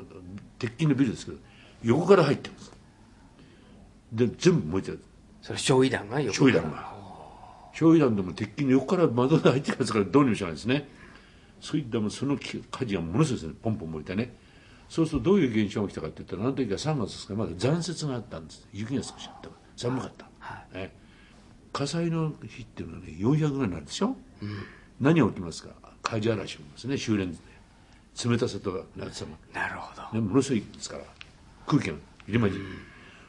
[0.59, 1.39] 鉄筋のビルですけど
[1.83, 2.73] 横から入ってます。
[4.13, 5.03] で全部燃えてる。
[5.41, 6.93] それ焼夷弾が横焼夷弾が。
[7.73, 10.87] 焼夷弾でも鉄筋の横から窓で入ってきますからどうにもしないですね。
[11.59, 13.55] そういったもその火事がものすごいですね。
[13.63, 14.37] ポンポン燃えてね
[14.89, 18.67] そうするとどういう現象が起きたかって言ったらあの時は3月ですからまだ残雪があったんです。
[18.73, 20.77] 雪が少しあった寒かった、はい。
[20.79, 20.93] ね、
[21.73, 24.65] 火災の日っていうのはね400ぐらいになるでしょ、うん、
[25.01, 25.71] 何が起きますか？
[26.03, 27.39] 火事嵐ですね修練で。
[28.25, 31.05] 冷たさと夏さがなるほど、ね、ものすごいですから。
[31.67, 31.95] 空気が
[32.27, 32.65] 入れまじ、うん、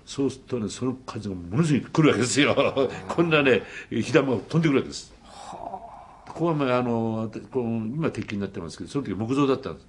[0.06, 2.56] そうするとねその風がものすごい来るわけですよ。
[3.08, 5.14] こんなね火玉が飛んでくるわけです。
[5.36, 9.88] ここはまああのこの今鉄筋になってますけどその時木造だったんです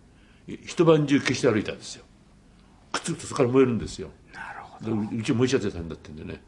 [0.65, 2.05] 一晩中消して歩いたんですよ。
[2.93, 4.11] くっつくとそこから燃えるんですよ。
[4.35, 5.17] なるほど。
[5.17, 6.43] うち燃えちゃってたんだってんでね。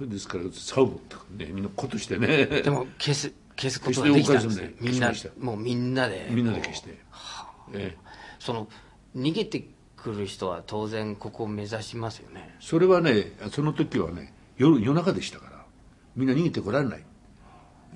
[0.00, 2.46] ですからサウボとかねみんなことしてね。
[2.46, 4.74] でも消す消すことができたんですね。
[4.80, 6.28] みんなもうみんなで。
[6.30, 7.98] みんなで消して、はあ、ええ、
[8.38, 8.68] その
[9.16, 12.54] 逃げてくる人は当然ここを目指しますよね。
[12.60, 15.64] それはねその時はね夜夜中でしたから
[16.14, 17.04] みんな逃げてこられない、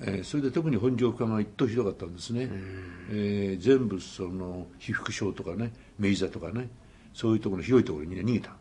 [0.01, 2.49] えー、それで特に本庄家が一等ひどかったんですね、
[3.11, 6.67] えー、全部その被服廠とかね明治座とかね
[7.13, 8.55] そういうところの広いところにみんな逃げた、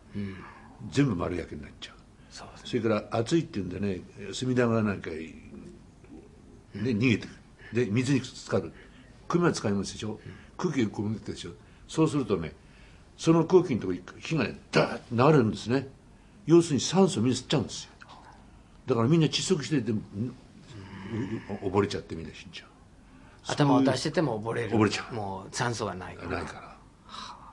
[0.90, 1.94] 全部丸焼けになっちゃう。
[2.30, 4.00] そ、ね、それから暑いっていうんでね
[4.32, 5.34] 隅田川なんかで
[6.74, 7.28] 逃げて
[7.72, 8.72] で水に浸かる。
[9.26, 10.20] 組は使いますでしょ？
[10.58, 11.52] 空気がこもってでしょ？
[11.88, 12.52] そうするとね
[13.16, 15.88] その空気のところに火がねダーッと流れるんですね。
[16.44, 17.90] 要するに酸素をみんな吸っちゃうんですよ。
[18.84, 19.94] だからみんな窒息してで
[21.62, 22.68] 溺れちゃってみんな死んじゃう。
[23.46, 24.70] 頭を出してても溺れる。
[24.70, 25.14] 溺れちゃう。
[25.14, 26.38] もう酸素がないから。
[26.38, 26.76] ないから。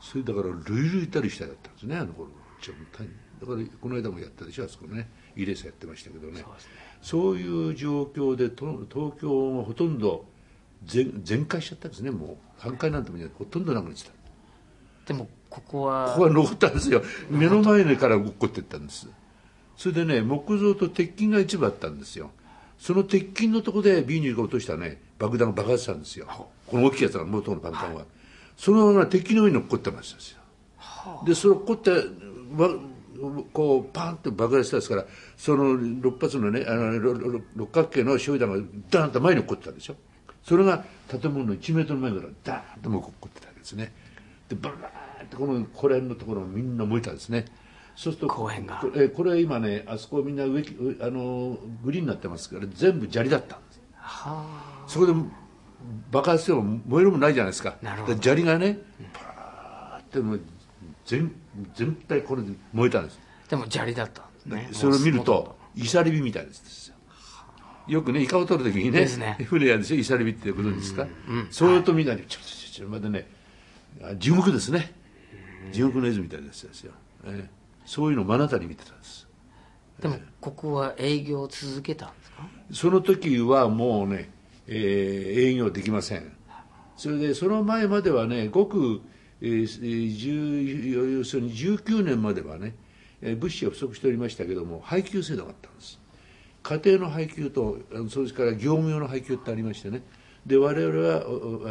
[0.01, 2.29] それだから類類たる死体だったんですねあの頃
[3.39, 5.07] だからこの間もやったでしょあそこね。
[5.35, 6.45] イレースやってましたけどね、ね、
[7.01, 10.25] そういう状況で東京がほとんど
[10.83, 12.11] 全全壊しちゃったんですね。
[12.11, 14.11] もう半壊なんてもほとんどなくなってた。
[15.05, 17.01] でもここはここは残ったんですよ。
[17.29, 19.07] 目の前から落っこってったんです。
[19.77, 22.31] それでね木造と鉄筋が一部あったんですよ
[22.79, 26.25] その鉄筋のとこで B 2が落としたね爆弾が爆発したんですよ。
[26.65, 28.05] この大きいやつが元の爆弾は、はい、
[28.55, 30.39] そのまま鉄筋の上に落っこってましたんですよ、
[30.77, 31.91] はあ、でその落っこって
[33.51, 39.95] こうパンと爆発したですからその6発のねあの六角形の焼夷弾がダーンと前に落っこってたんでしょ
[40.43, 43.91] それが建物の1メートル前からダーンとも落っこってたわけですね。
[44.47, 47.45] でバラーってこのこれのところみんな燃えたんですね
[47.99, 48.81] そうすると公園が。
[48.95, 50.63] えこれ今ねあそこみんな植
[51.01, 53.81] あのグリーンになってますから全部砂利だったんです。
[53.93, 54.45] は
[54.85, 54.85] あ。
[54.87, 55.13] そこで
[56.09, 57.75] 爆発しても燃えるもないじゃないですか。
[57.81, 58.21] なるほど。
[58.21, 58.77] 砂利がね
[59.11, 60.41] パーってもう
[61.03, 61.29] 全
[61.75, 63.19] 全体これで燃えたんです。
[63.49, 66.93] でも砂利だった、ね、それを見るとイサリビみたいです
[67.85, 68.01] よ。
[68.01, 69.37] くねイカを取る時にねね。
[69.43, 69.97] 船やでしょ？
[69.97, 73.27] イサリビってことですか、うんうん、それとみんなにちょちょちょまたね
[74.19, 74.93] 地獄ですね。
[75.73, 76.93] 地獄の絵図みたいですよ、
[77.25, 77.58] えー
[77.89, 79.27] そういうのを目の当たり見てたんです。
[79.99, 82.47] でもここは営業を続けたんですか？
[82.71, 84.29] その時はもうね、
[84.67, 86.31] えー、営業できません。
[86.95, 89.01] それでその前まではねごく、
[89.41, 92.75] えー、要するに19年まではね
[93.21, 95.99] 物資が不足しておりましたけども配給制度があったんです。
[96.61, 100.03] 家庭の配給とそれから業務用の配給ってありましてね。
[100.45, 101.23] で我々は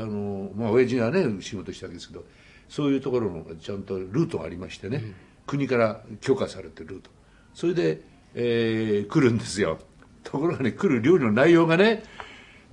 [0.02, 2.24] あのまあ親父がね仕事したわけですけど
[2.68, 5.14] そういうところのちゃんとルートがありましてね、うん
[5.48, 7.10] 国から許可されてるルート
[7.54, 8.02] それで、
[8.34, 9.78] えー来るんですよ。
[10.22, 12.04] ところがね来る料理の内容がね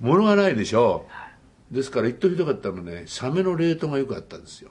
[0.00, 1.08] 物がないでしょ。
[1.70, 4.70] ですから一等ひどかったのねサメの冷凍がよくあったんですよ。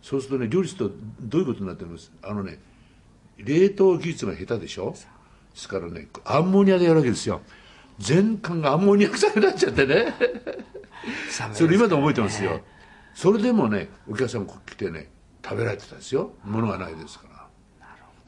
[0.00, 2.12] そうするとね料理するとどういうことになってるんです？
[2.22, 2.58] あのね
[3.38, 4.92] 冷凍技術が下手でしょ？
[4.92, 4.96] で
[5.60, 7.42] すからねアンモニアでやるわけですよ。
[7.98, 10.14] 全館がアンモニア臭くなっちゃって ね。
[11.52, 12.60] それ今でも覚えてますよ。
[13.14, 15.10] それでもねお客さん来てね
[15.44, 16.32] 食べられてたんですよ。
[16.44, 17.34] 物がないですから。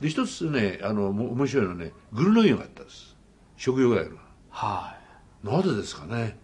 [0.00, 3.16] で一つねあのも面白いのはねグルノイユがあったんです。
[3.57, 4.96] 食用ガエルがは
[5.42, 6.38] なぜですかね、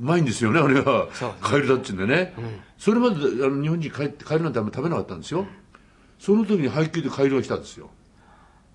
[0.00, 1.08] うまいんですよねあれは。
[1.40, 2.34] カエルだっちゅうんでね、
[2.78, 5.46] それまであの日本人帰ってカエルなんてあんま食べなかったんですよ。
[6.18, 7.90] その時に配給でカエルが来たんですよ。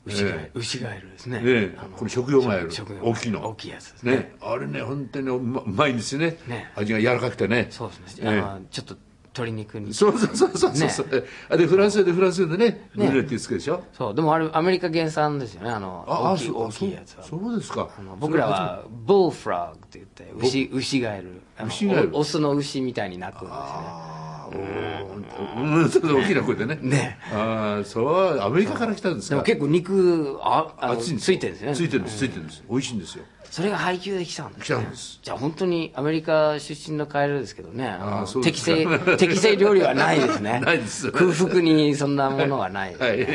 [0.05, 1.39] い牛ガエえル牛ガエルですね。
[1.39, 1.77] ねえ。
[1.95, 3.47] これ食用ガエル大きいの。
[3.47, 4.11] 大きいやつですね。
[4.11, 4.35] ね。
[4.41, 6.37] あれね本当にうまうまいんですよね。
[6.47, 6.71] ね。
[6.75, 7.67] 味が柔らかくてね。
[7.69, 8.39] そうですね、ええ。
[8.39, 8.95] あのちょっと
[9.37, 13.83] 鶏肉にそうそうそうそうそう、あでフランスでフランスでねグねルネって言うんでしょ？
[13.93, 14.15] そう。
[14.15, 15.69] でもあれアメリカ原産ですよね。
[15.69, 17.23] あのあ大きい大きいやつは。
[17.23, 17.89] そうですか。
[18.19, 23.55] 僕らはボーフラグって言って牛牛ガエル牛ガエルおオスの牛みたいに鳴くんですね。
[23.55, 25.81] ああうん。
[25.81, 25.89] うん。
[25.89, 29.15] そう大きな声でねねああそうアメリカから来たん。
[29.15, 31.55] ですかでも結構肉ああの熱いついてるん。
[31.55, 32.03] ですねついてるん。
[32.05, 32.47] ですついてるん。
[32.47, 32.99] です美味しいん。
[32.99, 34.53] ですよそれが配給できたん。
[34.53, 34.89] です、ね、来たん。
[34.89, 38.85] ですじゃあ本当にアメリカ出身のカエルですけどねああそう適正
[39.17, 42.15] 適正料理はないですねないです空腹にそん。
[42.15, 43.25] なものはないですね、はい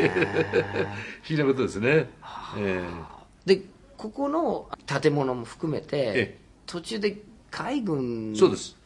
[1.22, 2.11] 不思議なことですね
[2.59, 2.83] え
[3.46, 3.62] で
[3.96, 7.18] ここの建物も含めて、途中で
[7.53, 8.77] 海軍そうです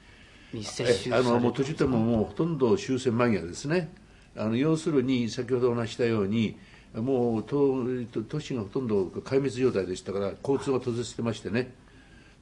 [1.12, 3.92] あのもう途中でももうほとんど終戦間際ですね。
[4.36, 6.56] あの要するに先ほどお話ししたように
[6.94, 7.84] もう都
[8.28, 11.72] 都市がほとんど壊滅状態でしたから交通が閉ざしてましてね。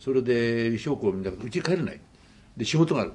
[0.00, 2.00] それで将校みんなうち帰れない。
[2.56, 3.12] で仕事がある。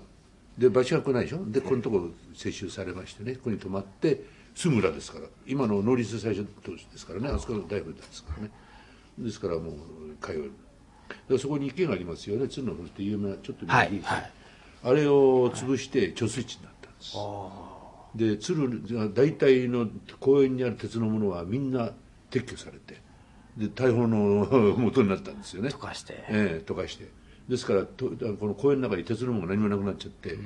[0.57, 1.45] で場所が来ないでしょ。
[1.45, 3.35] でこのところ接収されましてね。
[3.35, 4.23] ここに泊まって
[4.55, 5.25] すぐ裏ですから。
[5.47, 7.29] 今の農林最初都市ですからね。
[7.29, 8.51] あそこの大仏ですからね。
[9.17, 9.73] ですからもう
[10.21, 10.51] 通える。
[11.29, 12.47] でそこに池がありますよね。
[12.47, 14.31] 鶴の堀って有名なちょっとはい右はい
[14.83, 17.17] あれを潰して貯水池になったんです、
[18.15, 19.87] で鶴が大体の
[20.19, 21.91] 公園にある鉄のものはみんな
[22.31, 23.01] 撤去されて
[23.57, 25.69] で大砲の元になったんですよね。
[25.69, 26.13] 溶かして。
[26.29, 27.09] ええ溶かして。
[27.49, 30.37] ですからとこの公園の中に鉄のものが何もなくなっちゃって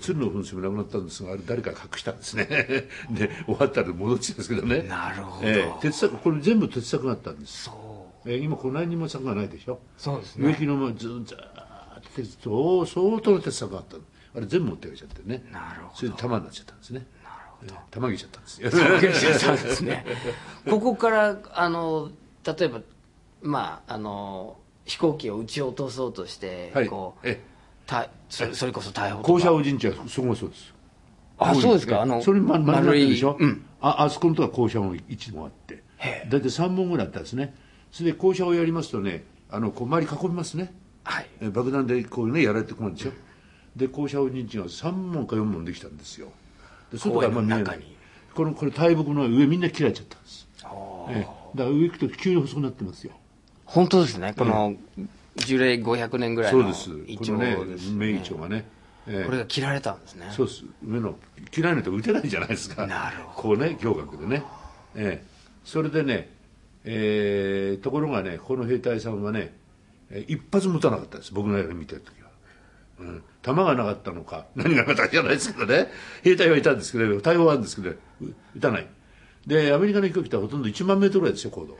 [0.00, 2.46] 鶴の噴水もなくなったんですがあれ誰か隠したんですね。
[3.10, 4.82] で終わったら戻ってきたんですけどね。
[4.82, 5.48] なるほど。
[5.48, 7.64] ええ鉄柵これ全部鉄柵があったんです。
[7.64, 8.30] そう。
[8.30, 9.78] えー今この何にも柵がないでしょ。
[9.96, 11.36] そうです植木のままずーっと
[12.22, 13.96] 鉄そう相当の鉄柵があった。
[13.96, 14.02] の
[14.36, 15.44] あれ全部持ってかれちゃってね。
[15.52, 15.96] なるほど。
[15.96, 17.06] それで玉になっちゃったんですね。
[17.22, 17.74] なるほど。
[17.90, 18.62] 玉切れちゃったんです。
[18.62, 20.04] よそうですね。
[20.68, 22.10] ここからあの
[22.44, 22.80] 例えば
[23.42, 26.86] まああの飛行機を撃ち落とそうとして、はい。
[26.88, 27.42] こうえ
[27.86, 30.74] たそれそれこそ逮捕と校舎か王神社そこもそうです。
[31.38, 32.02] あそうですか。
[32.02, 33.64] あのそれま丸まってるでしょ、丸いうん。
[33.80, 35.82] ああそこのとこは校舎も1もあって。
[36.28, 37.54] 大体3本ぐらいあったんですね。
[37.90, 40.72] それで校舎をやりますとねあのこう周り囲みますね
[41.08, 41.26] はい。
[41.40, 43.12] え爆弾でこうねやられてこないでしょ
[43.74, 46.28] で校舎王神社が3門か4門できたんですよ。
[46.92, 47.80] で外からあんま見えない。
[48.34, 50.48] このこれ大木の上みんな切られちゃったんです。
[51.10, 51.20] ええ。
[51.22, 53.12] だから上行くと急に細くなってますよ。
[53.64, 54.34] 本当ですね。
[54.36, 54.74] この
[55.36, 57.10] 樹齢500年ぐらいのそうです。
[57.10, 58.66] イチョです名イチョウがね、
[59.06, 59.24] ええ。
[59.24, 60.28] これが切られたんですね。
[60.30, 60.64] そうです。
[60.84, 61.16] 上の
[61.56, 62.86] 嫌いなと打てないじゃないですか。
[62.86, 64.42] なるほこうね胸郭でね、
[64.94, 65.26] ええ、
[65.64, 66.30] それでね、
[66.84, 69.57] えーところがねこの兵隊さんはねえー
[70.26, 71.32] 一発も撃たなかったです。
[71.34, 72.30] 僕の映画見てる時は、
[73.00, 75.88] うん、弾がなかったのか何がなかったかじゃないですけどね。
[76.22, 77.98] 兵隊はいたんですけど対応はあるんですけどう
[78.56, 78.86] 撃たない。
[79.46, 81.78] でアメリカの飛行機ってほとんど1万メートルぐらいですよ高度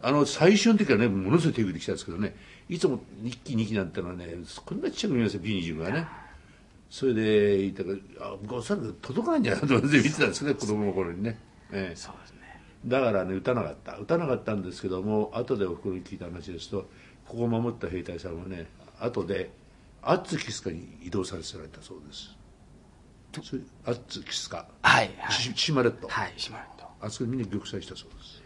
[0.00, 2.34] あの最初の時はねものすごい手振り来たんですけどね。
[2.68, 4.26] いつも1機2機なんてのはね
[4.64, 6.06] こんなちっちゃく見えますよ B20 がね。
[6.92, 11.38] それでいたからあおそらく届かないんじゃないかと思って見てたんですけどね子供の頃にね、
[11.72, 11.96] ええ。
[11.96, 12.41] そうですね
[12.86, 13.96] だからね撃たなかった。
[13.96, 16.88] 撃たなかったんですけども後でおふくろに聞いた話ですと
[17.26, 18.66] ここを守った兵隊さんはね
[19.00, 19.50] 後で
[20.02, 22.36] アッツキスカに移動させられたそうです。
[23.86, 24.66] アッツキスカ。
[24.82, 25.32] はいはい。
[25.32, 28.42] しシマレット、はいしまるとあそこにみんな玉砕したそうです。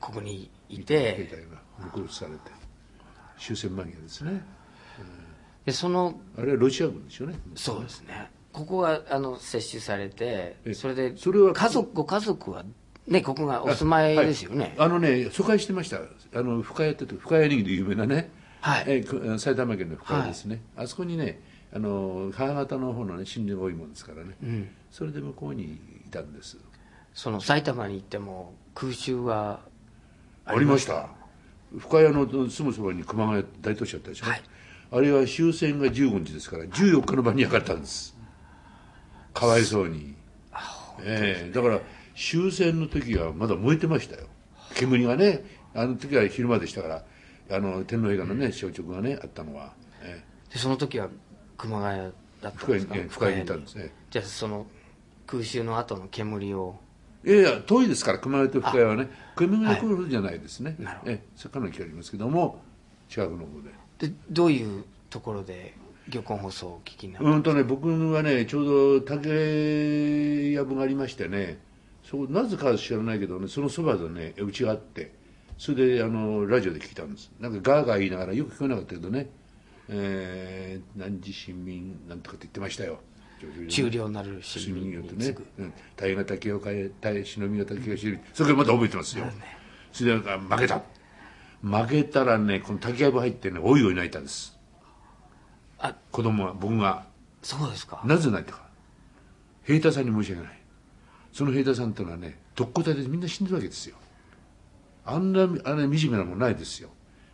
[0.00, 1.60] ここにい兵て隊が
[1.94, 2.38] 残されて
[3.38, 4.42] 終戦間際ですね。
[5.64, 7.38] でそのあれはロシア軍でしょうね。
[7.54, 8.30] そうですね。
[8.52, 10.74] ここがあの接種されてえ。
[10.74, 12.64] それでそれは家族ご家族は
[13.06, 14.74] ねここがお住まいですよね。
[14.76, 14.86] はい。
[14.86, 15.98] あのね疎開してました。
[15.98, 18.84] あの深谷って深谷ネギで有名なね、はい。
[18.86, 21.40] えく埼玉県の深谷ですね、あそこにね
[21.74, 26.58] あの母方の方のね森林が多いもんですからね、それで向こうにいたんです。
[27.14, 29.60] その埼玉に行っても空襲は
[30.44, 31.08] ありました。
[31.78, 34.42] 深谷のすぐそばに熊谷大都市あったでしょ、はい。
[34.92, 38.16] あれは終戦が15日ですから14日の晩に焼かれたんです。
[39.32, 40.14] かわいそうに、
[41.04, 41.80] ええだから
[42.20, 44.26] 終戦の時はまだ燃えてましたよ。
[44.74, 45.42] 煙がね
[45.74, 47.04] あの時は昼間でしたから
[47.50, 51.08] あの天皇陛下のね消直がねあったのは、えでその時は
[51.56, 52.94] 熊谷だったんですか？
[52.94, 53.42] 深いえ深いに。
[53.42, 53.90] いたんですね。
[54.10, 54.66] じゃあその
[55.26, 56.76] 空襲の後の煙を。
[57.24, 61.12] いやいや遠いですから熊谷と深谷はね煙が来るじゃないですね、なるほど。
[61.12, 62.62] えかなり距離ありますけども
[63.08, 63.44] 近くの方
[63.98, 64.08] で。
[64.08, 65.74] でどういうところで
[66.08, 68.64] 漁港放送をお聞きになったうんとね僕はねちょう
[69.00, 71.58] ど竹やぶがありましてね
[72.10, 75.14] そうなぜか知らないけどねそのそばでねうちがあって
[75.56, 77.30] それであのラジオで聞いたんです。
[77.38, 79.30] なんかガーガー言いながらよく聞こえなかったけどね
[79.88, 82.98] えー、何時新民なんとかって言ってましたよ。
[83.68, 89.24] 中量なる市市民に次ぐ、うん、大河竹を変え大忍びを竹を知るそれからまた覚えてますよ、
[89.92, 90.82] それで負けた。
[91.62, 94.58] 負けたらねこの竹やぶ入ってねおいおい泣いたんです。
[95.78, 97.06] あ子供は僕が。
[97.42, 98.02] そうですか。
[98.04, 98.68] なぜ泣いたか。
[99.62, 100.59] 兵隊さんに申し訳ない
[101.32, 103.96] その兵隊さんってのはね特攻隊でみんな死んでるわけですよ。
[105.04, 106.90] あんなあんな惨めなもんないですよ。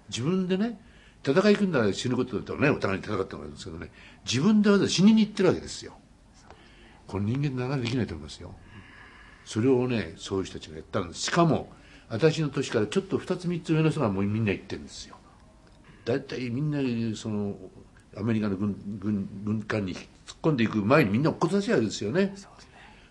[0.09, 0.81] 自分でね
[1.25, 3.91] 戦い行くんだら死ぬことだったらねお互いに戦ったわけですけどね
[4.25, 5.95] 自分でわざ死にに行ってるわけですよ。
[7.07, 8.55] この人間なかなかできないと思いますよ。
[9.45, 11.23] それをねそういう人たちがやったんです。
[11.23, 11.73] しかも
[12.09, 15.17] 私の年からちょっと2つ3つ上の人がもうみんな行ってるんですよ。
[16.05, 17.57] 大体みんなその
[18.17, 20.03] アメリカの軍軍軍艦に突っ
[20.43, 22.35] 込んでいく前にみんな落っこち合いですよね。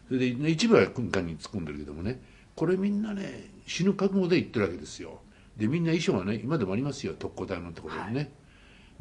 [0.07, 2.21] それでね一部は軍艦に突っ込んでるけどもね
[2.55, 5.19] これみんなね死ぬ覚悟で行ってるわけですよ。
[5.57, 8.31] でみんな衣装がね今でもありますよ特攻隊のところにね、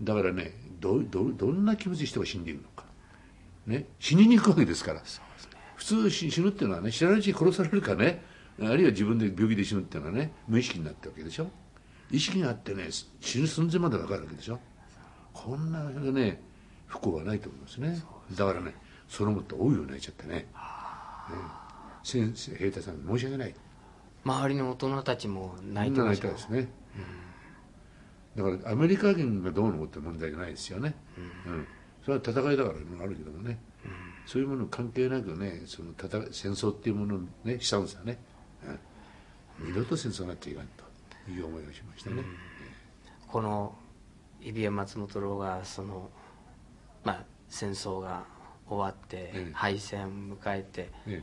[0.01, 2.85] だからねどどどんな気持ちで人が死んでいるのか、
[3.67, 5.03] ね、死にに行くわけですから。
[5.77, 8.23] 普通死死ぬっていうのはね知らないうちに殺されるかね。
[8.61, 11.49] あるいは自分で病気で死ぬっていうのはね無意識になってるわけでしょ。
[12.11, 12.89] 意識があってね
[13.21, 14.61] 死ぬ寸前まで分かるわけでしょ。
[15.33, 16.41] こんなね
[16.87, 18.01] 不幸はないと思いますね。
[18.37, 18.75] だからね
[19.09, 20.47] そのもって大いを泣いちゃってねね
[22.03, 23.55] 先生兵隊さん申し訳ない。
[24.25, 26.69] 周りの大人たちも泣いてましたたですね、
[28.37, 30.95] だからアメリカ軍がどうのこうって問題じゃないですよね、
[31.47, 31.67] うん。
[32.05, 33.59] それは戦いだからあるけどもね、
[34.27, 38.19] そういうもの関係なくねその戦い戦争っていうものをね悲惨さね、
[39.61, 40.69] うん、二度と戦争になっちゃいかん
[41.25, 42.23] という思いをしましたね、
[43.29, 43.75] この
[44.41, 46.09] 入江松本郎がその
[47.05, 48.25] まあ戦争が
[48.69, 49.53] 終わってええ。
[49.53, 51.23] 敗戦を迎えてえ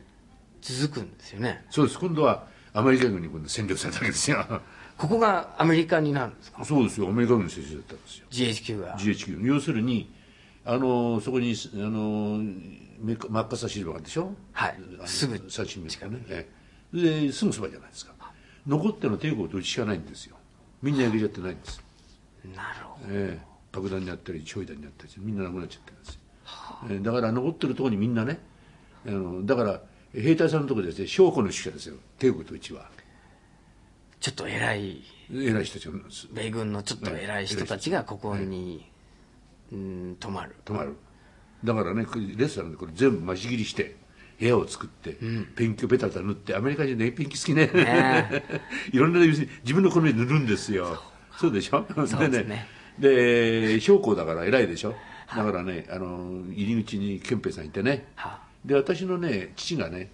[0.60, 1.64] 続くんですよね。
[1.70, 1.98] そうです。
[1.98, 4.44] 今度はアメリカ軍に今度占領されたわけですよ。
[4.96, 6.64] ここがアメリカになるんですか？
[6.64, 7.08] そうですよ。
[7.08, 8.26] アメリカ軍の戦争だったんですよ。
[8.30, 8.98] GHQ が。
[8.98, 10.12] GHQ 要するに
[10.64, 12.38] あのそこにあの
[13.00, 14.34] メマッカーサーシルバーがあるでしょ？
[14.52, 14.78] はい。
[15.06, 16.48] すぐ最新ですからね、え
[16.94, 17.26] え。
[17.26, 18.12] ですぐそばじゃないですか。
[18.66, 20.36] 残ってるのは帝国とうちしかないんですよ。
[20.82, 21.82] みんな焼けちゃってないんです、
[22.54, 23.06] なるほど。
[23.08, 23.52] ええ。
[23.72, 26.20] 爆弾にあったり焼夷弾にあったりみんななくなっちゃってるんですよ、
[26.90, 28.38] ええだから残ってるところにみんなね
[29.06, 29.80] あのだから
[30.14, 31.96] 兵隊さんのところでですね将校の指揮者ですよ。
[32.18, 32.88] 帝国とうちは。
[34.20, 35.02] ちょっと偉い。
[35.32, 38.86] 偉い人たちがす米軍のちょっと偉い人たちがここに、
[39.72, 40.54] うん泊まる。
[40.64, 40.94] 泊まる。
[41.64, 43.96] だからねレストランでこれ全部間仕切りして
[44.38, 45.16] 部屋を作って、
[45.56, 48.44] ペンキをベタベタ塗ってアメリカ人ねペンキ好きねね
[48.92, 51.02] いろんな自分の好みで塗るんですよ。
[51.38, 51.52] そう。
[51.52, 51.86] でしょ？
[52.06, 52.66] そうですね。
[52.98, 54.94] で将校だから偉いでしょ？
[55.36, 58.06] だからねあの入り口に憲兵さんいてね。
[58.16, 58.40] は。
[58.64, 60.10] で私のね父がね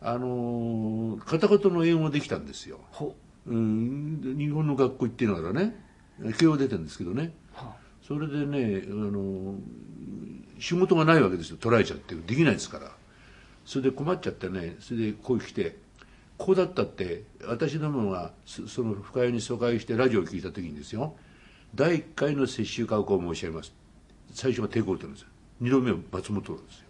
[0.00, 2.80] あの片言の英語ができたんですよ。
[2.90, 3.14] ほ。
[3.46, 4.20] うん。
[4.20, 5.74] で日本の学校行ってながらね
[6.38, 7.32] 慶応出てるんですけどね。
[7.52, 7.74] は。
[8.06, 9.54] それでねあの
[10.58, 11.56] 仕事がないわけですよ。
[11.58, 12.90] 取られちゃってできないですから。
[13.64, 15.76] それで困っちゃってねそれでこう来て
[16.38, 21.14] こうだったって私どもがそその深谷に疎開してラジオを聞いた時にですよ。
[21.74, 23.74] 第1回の接種学校を申し上げます
[24.32, 25.28] 最初は抵抗って言うんですよ。
[25.62, 26.84] 2度目は松本なんですよ。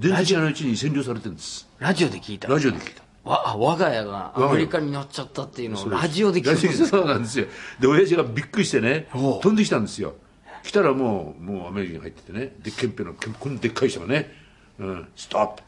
[0.00, 1.68] 全然知らないうちに占領されてるんです。
[1.78, 2.48] ラジオで聞いた。
[2.48, 3.04] ラジオで聞いた。
[3.24, 7.46] わあ我が家がアメリカになっちゃったっていうのをラジオで聞くんラジオですそうなんですよ。
[7.80, 10.14] で親父がびっくりしてね飛んできたんですよ。
[10.62, 12.54] 来たらもうもうアメリカに入っててね。
[12.62, 14.30] で憲兵のけこんなでっかい人がね
[14.78, 15.62] 「うん、ストップ!」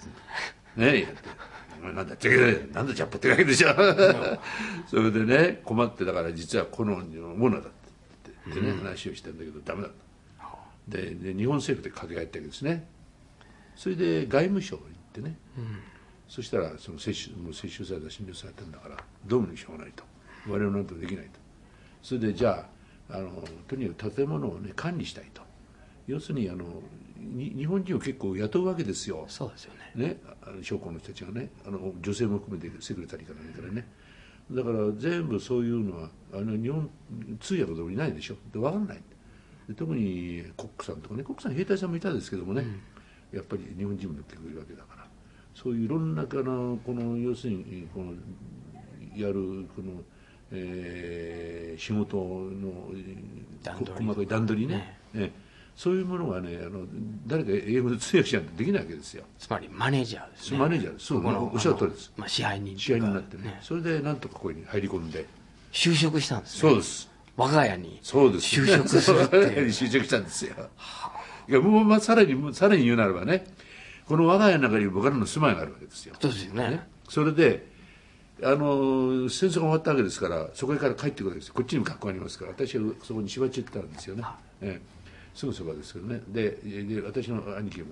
[0.80, 1.16] ねやって
[1.80, 3.68] 「お前なんだってなんだジャップってわけでしょ」
[4.88, 10.05] それでね困ってだから実はこのものだって言ってね、話をしてんだけどダメだった
[10.88, 12.88] でで日本政府で掛け合ったわけですね。
[13.74, 15.36] それで外務省に行ってね、
[16.28, 20.04] そしたらその接種もう接種された診療されてるんだからどうにもしょうがないと。
[20.48, 21.30] 我々なんともできないと。
[22.02, 22.66] それでじゃ
[23.10, 25.42] ああのとにかく建物をね管理したいと。
[26.06, 26.64] 要するにあの
[27.18, 29.24] に日本人を結構雇うわけですよ。
[29.28, 30.06] そうですよね。
[30.06, 31.50] ね、あの将校の人たちがね。
[31.66, 33.88] あの女性も含めてセクレタリーから何からね。
[34.50, 36.88] だから全部そういうのはあの日本
[37.40, 38.34] 通訳とかいないでしょ。
[38.52, 39.02] で分からない
[39.68, 42.64] で特にコックさんとかねコックさん兵隊さんもいたんですけどもね、
[43.32, 45.06] やっぱり日本人も乗ってくるわけだから
[45.54, 48.12] そういういろんなこの要するにこの
[49.16, 50.02] やるこの、
[50.52, 52.90] えー仕事の
[53.64, 54.98] 細かい段取りね。
[55.12, 55.30] ね。
[55.76, 56.86] そういうものがねあの
[57.26, 59.24] 誰か英語で通訳しないとできないわけですよ。
[59.38, 60.58] つまりマネージャーですね。
[60.58, 61.06] マネージャーです。
[61.06, 62.12] そうこのおっしゃる通りです。
[62.16, 63.08] まあ、支配人試合というか。
[63.08, 63.58] になってね。
[63.60, 65.26] それでなんとかここに入り込んで。
[65.72, 66.60] 就職したんですね。
[66.60, 69.66] そうです我が家にそうです就職するっていう。
[69.68, 70.54] 就職したんですよ。
[71.48, 73.46] いやもう、まあ、さらにもうさらに言うならばね
[74.06, 76.14] この我が家の中に僕らの住まいがあるわけですよ。
[76.20, 76.70] そうですよね。
[76.70, 77.66] ねそれで
[78.42, 81.52] あの戦争が終わったわけですからそこから帰ってくるわけです。
[81.52, 84.24] こっちにも学校ありますから私はそこに芝中ってあるんですよね、
[84.60, 84.82] ええ。
[85.34, 86.20] すぐそばですけどね。
[86.28, 87.86] でで私の兄貴も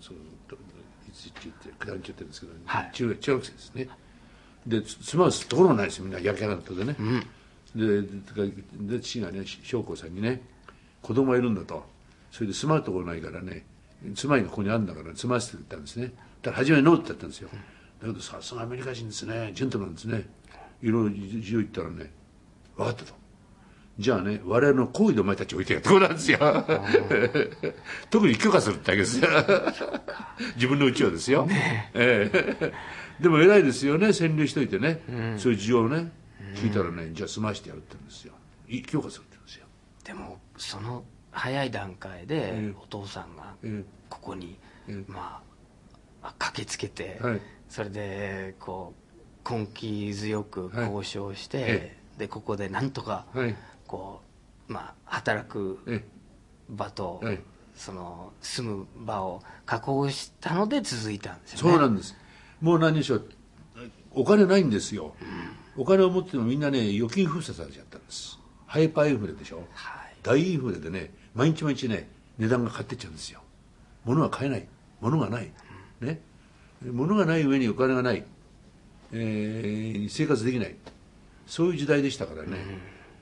[0.00, 0.16] そう
[0.48, 2.90] といつ中って九段中って言うんですけど、はい。
[2.92, 3.88] 中学中学生ですね。
[4.66, 6.04] でつ住まうところがないですよ。
[6.04, 7.26] みんな焼け穴とでね、で
[7.74, 10.42] でで父がね将校さんにね
[11.02, 11.92] 子供がいるんだと。
[12.30, 13.64] それで住まうところないからね
[14.16, 16.12] 住まいがここにあるんだから住まわせてって言ったんですね。
[16.42, 17.48] だから初めノーって言ったんですよ、
[18.02, 19.52] だけどさすがアメリカ人ですね。
[19.54, 20.26] ジェントルなんですね。
[20.82, 22.10] いろいろ事情言ったらね
[22.76, 23.14] 分かったと。
[24.00, 26.38] じゃあね我々の行為でお前たち置いてやってこうなんですよ。
[28.10, 29.28] 特に許可するってわけですよ。
[30.56, 31.90] 自分の家をですよ、え。
[31.94, 32.72] え
[33.20, 34.08] でも偉いですよね。
[34.08, 35.00] 占領しといてね、
[35.38, 36.10] そういう事情をね
[36.54, 38.32] 聞いたらねじゃあ済ましてやるって言うんですよ。
[38.68, 39.66] い許可するって言うんですよ。
[40.04, 44.56] でもその早い段階でええお父さんがええここに、
[44.88, 45.42] ええま
[46.22, 47.40] ああ駆けつけて、はい。
[47.68, 48.94] それでこ
[49.44, 50.92] う根気強くはい。
[50.92, 53.54] 交渉して、えでここでなんとかはい。
[53.86, 54.22] こ
[54.68, 56.04] う、まあ、働くえ
[56.70, 57.40] 場と、はい
[57.76, 61.72] その住む場を確保したので続いたんですよね。
[61.72, 62.16] そうなんです。
[62.60, 63.30] もう何でしょう
[64.12, 65.16] お金ないんですよ、
[65.76, 68.38] お金を持ってもみんなね預金封鎖されちゃったんです。
[68.66, 70.16] ハイパーインフレでしょ、はい。
[70.22, 72.08] 大インフレでね毎日毎日ね
[72.38, 73.40] 値段が買ってっちゃうんですよ。
[74.04, 74.66] 物は買えない。
[75.00, 75.50] 物がない、
[76.00, 76.20] ね。
[76.84, 78.24] 物がない上にお金がない、
[79.12, 80.74] えー生活できない。
[81.46, 82.58] そういう時代でしたからね、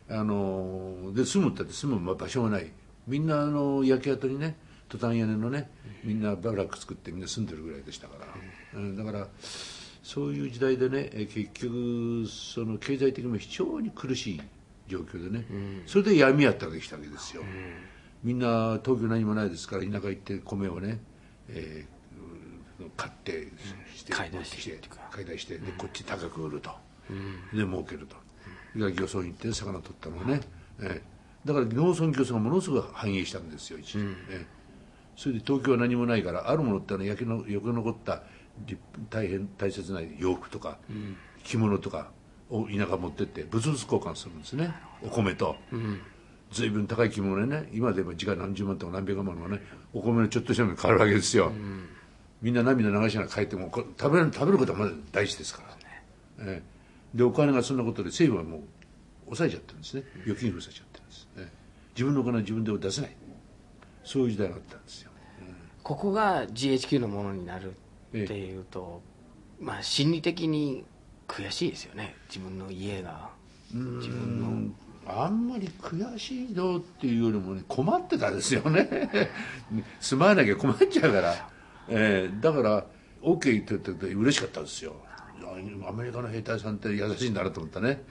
[0.09, 2.71] あので住むったって住む場所がない。
[3.07, 4.57] みんなあの焼け跡にね
[4.89, 5.71] トタン屋根のね
[6.05, 9.27] みんなバラック作ってみんな住んでるぐらいでしたから、うんだから
[10.03, 14.41] そういう時代でねえ結局その経済的にも非常に苦しい
[14.89, 15.47] 状況でね、
[15.87, 17.43] それで闇やったらできたわけですよ、
[18.23, 20.99] みんな東京何もないですから田舎行って米をね、
[21.49, 22.03] えー
[22.97, 23.49] 買って
[23.95, 24.81] して買い出して
[25.11, 26.71] 買い出してでこっち高く売ると、
[27.53, 28.17] で儲けると。
[28.73, 30.41] それから漁村行って魚取ったのをね、
[30.81, 31.13] ええ
[31.45, 34.47] だから農村漁村がものすごく繁栄したんですよ一時、ええ
[35.15, 38.25] それで東京は何もないからあるものってのは焼けの焼け残った立
[39.11, 40.79] 大変大切な洋服とか、
[41.45, 42.11] 着物とか
[42.51, 44.75] を田舎持ってって物々交換するんですね。
[45.03, 45.57] お米と、
[46.51, 47.69] 随分高い着物でね。
[47.73, 49.61] 今でも時価何十万とか何百万のね
[49.93, 51.51] お米のちょっとしたのに変わるわけですよ、
[52.43, 55.63] みんな涙流しながら帰ってもこ食べる食べることはまだ大事ですか
[56.39, 57.17] ら、ええ。
[57.17, 58.69] でお金がそんなことで政府はもう
[59.27, 60.05] 抑えちゃってるんですね。
[60.25, 61.53] 預金封鎖しちゃってるんです、ええ。
[61.95, 63.17] 自分のお金は自分で出せない。
[64.05, 65.11] そういう時代があったんですよ。
[65.83, 67.75] ここが GHQ のものになる
[68.15, 69.03] っていうと、
[69.61, 70.85] まあ心理的に
[71.29, 72.15] 悔しいですよね。
[72.29, 73.31] 自分の家が。
[73.73, 74.75] 自分の。
[75.05, 79.11] あんまり悔しいのっていうよりもね困ってたですよね。
[80.01, 81.51] 住まわなきゃ困っちゃうから、
[81.89, 82.41] ええ。
[82.41, 82.87] だから
[83.23, 84.95] OK って言ってて嬉しかったですよ。
[85.87, 88.03] アメリカの兵隊さんって優しいんだなと思ったね、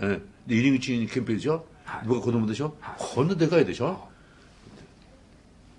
[0.00, 0.20] ええ。
[0.46, 1.64] で入り口に憲兵でしょ、
[2.04, 4.08] 僕は子供でしょ、こんなでかいでしょ、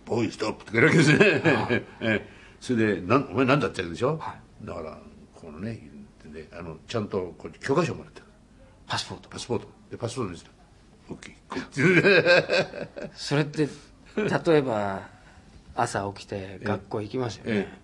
[0.06, 1.18] ボーイストップって言うわけですね、
[2.00, 2.28] ええ
[2.62, 4.18] それでなん「お前なんだ?」って言うでしょ、
[4.64, 4.98] だから
[5.36, 5.90] このね
[6.26, 8.26] であのちゃんとこう許可証もらってる。
[8.88, 9.30] パスポート。
[9.30, 9.68] パスポート。
[9.90, 10.50] でパスポートにして
[11.10, 11.34] 「OK」
[13.14, 13.68] それって
[14.16, 15.02] 例えば
[15.76, 17.78] 朝起きて学校行きますよね、ええ。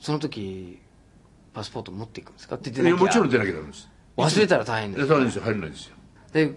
[0.00, 0.78] その時
[1.52, 2.56] パスポート持っていくんですか？
[2.56, 2.96] ってい出なきゃ。
[2.96, 3.88] やもちろん出なきゃダメです。
[4.16, 5.96] 忘れたら大変です大変ですよ入れないですよ。
[6.32, 6.54] で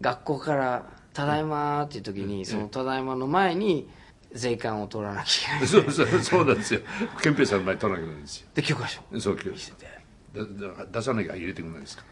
[0.00, 3.88] 学校から「ただいま」っていう時にその「ただいま」の前に
[4.32, 5.66] 税関を取らなきゃいけない。
[5.66, 6.80] そうそうそうなんですよ。
[7.22, 8.48] 憲兵さんの前に取らなきゃいけないんですよ。
[8.54, 9.86] で許可証そう今日見せて。
[10.34, 12.04] だだ出さなきゃ入れてくれないですか？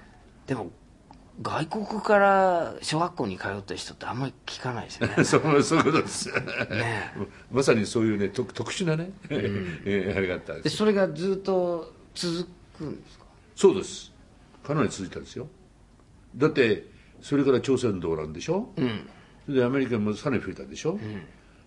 [0.46, 0.70] でも
[1.42, 5.14] 外国から小学校に通った人ってあんまり聞かないですよね。
[5.18, 6.30] ら そうそういうことです。
[6.70, 7.12] ね
[7.52, 12.48] まさにそういうね特特殊なね、 えーあれがあったんでですそれがずっと続
[12.78, 13.26] くんですか？
[13.54, 14.12] そうです。
[14.64, 15.46] かなり続いたんですよ。
[16.34, 16.86] だって
[17.20, 19.06] それから朝鮮動乱でしょ、うん。
[19.44, 20.98] それでアメリカもさらに増えたでしょ、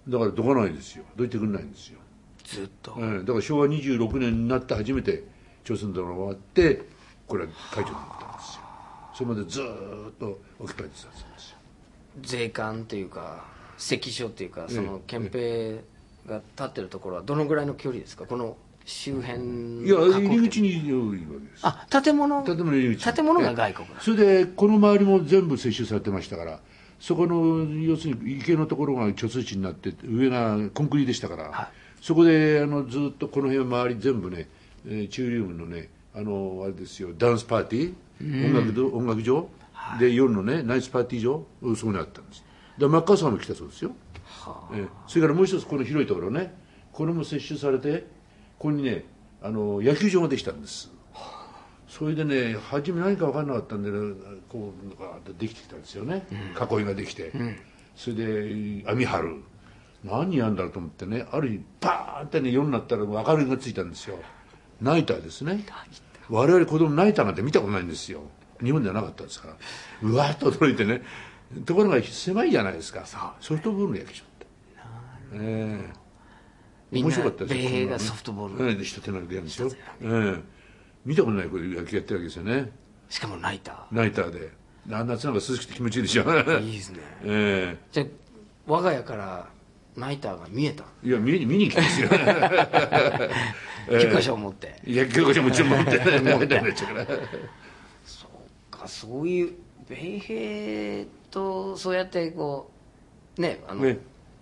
[0.07, 1.03] だからどかないんですよ。
[1.15, 1.99] どいてくれないんですよ。
[2.43, 5.23] ずっと、ええだから昭和26年になって初めて
[5.63, 6.85] 朝鮮動乱が終わって
[7.27, 8.61] これは解除になったんですよ。
[9.13, 11.57] それまでずーっとオキュパイドされてたんですよ。
[12.21, 13.45] 税関っていうか
[13.77, 15.81] 関所っていうかその憲兵
[16.27, 18.25] が立ってるところはどのぐらいの距離ですか？
[18.25, 21.25] この周辺いや入り口にいるわけで
[21.57, 21.61] す。
[21.61, 22.43] あ建物？
[22.43, 23.13] 建物の入り口。
[23.13, 26.59] 建物が外国だそれでこの周りも全部接種されてましたから
[26.99, 31.67] そこの要するに池のところが貯水池になって上がコンクリでしたから、はい。
[32.01, 34.47] そこであのずっとこの辺周り全部ね、
[34.85, 39.47] えー、チューリウムのねあのあれですよダンスパーティー、音楽ど音楽場、
[39.99, 42.43] で夜のねナイスパーティー場うんそこにあったんです。
[42.77, 43.91] でマッカーサーも来たそうですよ、
[44.73, 46.53] えーそれからもう一つこの広いところね
[46.93, 48.07] これも接種されて
[48.57, 49.05] ここにね
[49.41, 50.91] あの野球場ができたんです
[51.99, 54.15] それでね初め何か分かんなかったんで、ね、
[54.47, 57.33] こうガーッとできてきたんですよね、囲いができて、
[57.93, 59.43] それで網張る。
[60.05, 64.17] 何やんだろうと思ってねある日バーンってね夜になったら明かりがついたんですよ。
[64.81, 65.65] ナイターですね。
[66.29, 68.21] 我々子供ナイターなんて見たことないんですよ。
[68.63, 69.55] 日本ではなかったですから。
[70.01, 71.01] うわっと驚いてね。
[71.65, 73.05] ところが狭いじゃないですか。
[73.41, 74.47] ソフトボールの野球場って。
[75.33, 75.93] ええ
[76.91, 77.69] みんな面白かったですよ。
[77.69, 78.71] 米兵がソフトボール。
[78.71, 79.69] え手投げでやるんですよ、
[80.01, 80.58] ええ
[81.05, 82.71] 見たことないこれ野球やってるわけですよね。
[83.09, 84.51] しかもナイタナイターで。
[84.91, 86.23] あ夏なんか涼しくて気持ちいいでしょ。
[86.23, 86.99] ーいいですね。
[87.25, 88.05] えじゃあ
[88.67, 89.47] 我が家から
[89.95, 90.83] ナイターが見えた？
[91.03, 92.09] えいや見に見に行きますよ。
[94.01, 94.79] 許可証を持って。
[94.85, 95.97] いや教科書もちろん持って。
[96.21, 97.05] ね持ってないですから。
[97.05, 99.53] かそういう
[99.89, 102.71] 米兵とそうやってこ
[103.37, 103.97] うねあの、ね。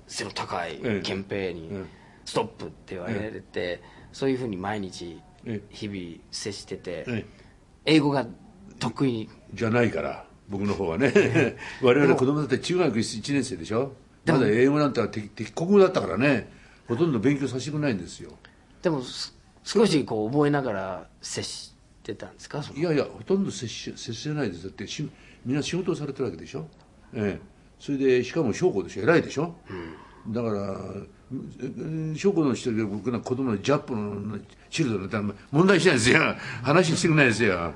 [0.08, 1.02] 背の高いええ。
[1.02, 1.84] 憲兵にええ。
[2.26, 3.82] ストップって言われて、
[4.12, 5.22] そういうふうに毎日ええ
[5.70, 7.26] 日々接してて、え
[7.86, 8.26] 英語が
[8.80, 9.30] 得意。
[9.54, 11.14] じゃないから僕の方はね。
[11.82, 13.94] 我々子供だって中学1年生でしょ？
[14.26, 16.52] まだ英語なんて敵敵国語だったからね。
[16.88, 18.32] ほとんど勉強させてくれないんですよ。
[18.82, 21.74] でもす少しこう覚えながら接し
[22.04, 22.64] てたんですか？
[22.76, 24.64] いやいやほとんど接し接してないです。
[24.64, 25.10] だってし
[25.46, 26.68] みんな仕事をされてるわけでしょ、
[27.14, 27.42] ええ、
[27.80, 29.04] それでしかも将校でしょ？
[29.04, 29.56] 偉いでしょ、
[30.30, 30.78] だから
[31.32, 36.22] うん将校の人で僕なんか子供のジャップのチルドなんて問題しないですよ。
[36.64, 37.74] 話してくれないですよ、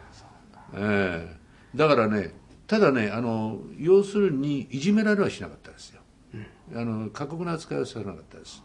[0.73, 1.37] ええ、
[1.75, 2.33] だからね
[2.67, 6.01] ただねあの要するにいじめられはしなかったですよ、
[6.75, 8.63] あの過酷な扱いはされなかったです、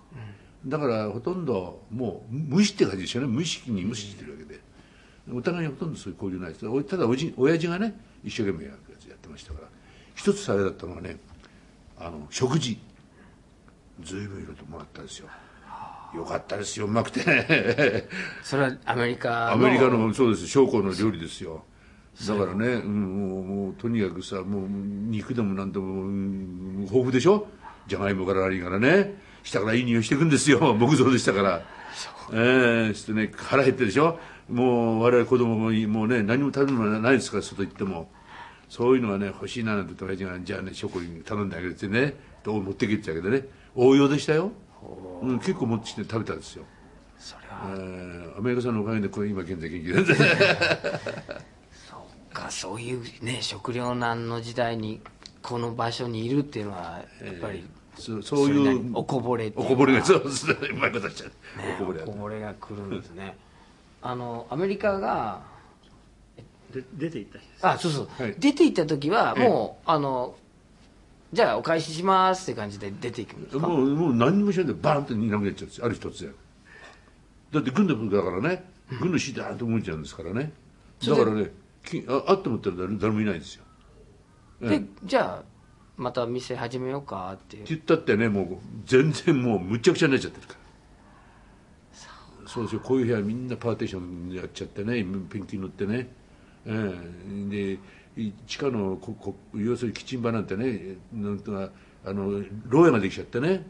[0.65, 3.29] だからほとんどもう無視って感じですよね。
[3.29, 4.61] 無意識に無視してるわけで。
[5.33, 6.67] お互いにほとんどそういう交流ないです。
[6.69, 8.77] おただおじ親父がね一生懸命やっ
[9.19, 9.67] てましたから。
[10.15, 11.19] 一つあれだったのはね
[11.99, 12.79] あの食事。
[14.03, 15.29] 随分いろいろともらったんですよ。
[16.15, 16.87] よかったですよ。
[16.87, 17.25] うまくて。
[17.25, 18.09] ね
[18.43, 19.51] それはアメリカの。
[19.53, 20.47] アメリカのそうです。
[20.47, 21.65] 将校の料理ですよ。
[22.27, 27.47] だからね、うん、もうもうとにかくさもう肉でもなんでも、うん豊富でしょ？
[27.89, 29.15] じゃがいもから何からね。
[29.43, 30.61] 下からいい匂いしていくんですよ。
[30.79, 31.63] 木造でしたから。
[32.33, 34.19] ええそしてね腹減ってるでしょ？
[34.49, 38.11] もう我々子供ももうね何も食べるものないですから外行っても。
[38.69, 43.47] そういうのがね欲しいななんて親父がじゃあね書庫に頼んであげるってねどう持ってけってわけでね
[43.77, 44.51] 応用でしたよ、
[45.23, 45.33] う。
[45.33, 46.65] ん、結構持ってきて食べたんですよ。
[47.19, 47.71] それは。
[47.71, 50.15] えーアメリカさんのおかげでこれ今現在元気で。
[51.89, 55.01] そうかそういうね食糧難の時代に
[55.43, 57.65] この場所にいるっていうのはやっぱり、
[57.99, 63.37] そうそういうおこぼれおこぼれがそうですねうまいこと言っちゃう、ねおこぼれおこぼれが来るんですね。
[64.03, 65.41] あのアメリカが
[66.73, 67.67] で出て行った日です。
[67.67, 68.35] あそうそう、はい。
[68.39, 70.37] 出て行った時はもう、あの
[71.33, 73.67] じゃあお返ししますって感じで出ていくんですか？
[73.67, 76.35] もうもう何にもしないでバーンっていなくなっちゃうんですよある日突然
[77.53, 78.65] だって軍の部下だからね。
[78.89, 80.53] 軍の指示だと動いちゃうんですからね。
[81.07, 81.51] だからね
[81.85, 83.65] きああって思ったら誰誰もいないですよ。
[84.61, 85.45] でじゃあ
[85.97, 90.61] また店始めようかってって言ったってねもう全然もうむっちゃくちゃになっちゃってるから。
[92.49, 92.81] そうですよ。
[92.81, 96.09] こういう部屋みんなパーテーションやっちゃってねペンキ塗ってね、
[96.65, 97.51] ええ。
[97.51, 97.79] でい
[98.17, 101.71] 地下のここ要するにキッチン場なんてねなんとか
[102.05, 103.65] あの牢屋ができちゃってね。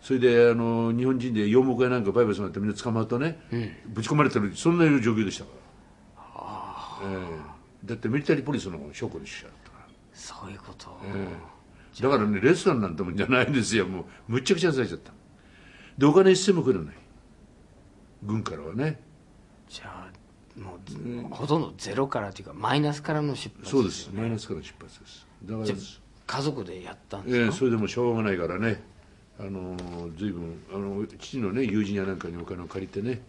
[0.00, 3.40] それであの日本人で洋木屋なんかバイバイさんってみんな捕まるとね、
[3.88, 5.50] ぶち込まれてるそんな状況でしたか
[7.02, 7.16] ら、え
[7.84, 7.88] え。
[7.88, 11.00] だってミリタリーポリスの将校でしたからそういうこと、
[12.00, 13.88] だからねレストランなんてもんじゃないんですよ。
[13.88, 15.10] もうむっちゃくちゃにされちゃった。
[15.98, 16.94] でお金一銭もくれない。
[18.22, 19.00] 軍からはね。
[19.68, 20.07] じゃあ
[20.58, 20.78] も
[21.30, 24.10] う、ほとんどゼロからというかマイナスからの出発そうです。
[24.12, 25.26] マイナスから出発です。
[25.44, 25.68] だから
[26.26, 28.82] 家族でやったんですか、ええそれでもしょうがないからね。
[29.40, 29.76] あの
[30.16, 33.22] 随分あの父のね友人やなんかにお金を借りてね、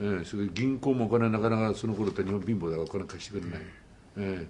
[0.00, 3.60] ええそれで銀行もお金なかなかその頃って日本貧乏だからお金貸してくれない、
[4.18, 4.46] え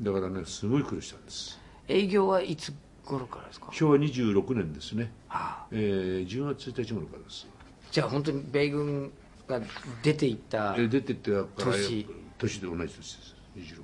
[0.00, 0.04] え。
[0.04, 1.58] だからねすごい苦労したんです。
[1.88, 2.72] 営業はいつ
[3.04, 3.66] 頃からですか？
[3.72, 5.66] 昭和26年ですね、ああ。
[5.72, 7.46] ええ10月1日頃からです。
[7.90, 9.12] じゃあ本当に米軍
[9.60, 9.66] が
[10.02, 12.06] 出ていったええ出てって年。
[12.38, 13.36] 年で同じ年です。
[13.56, 13.82] 26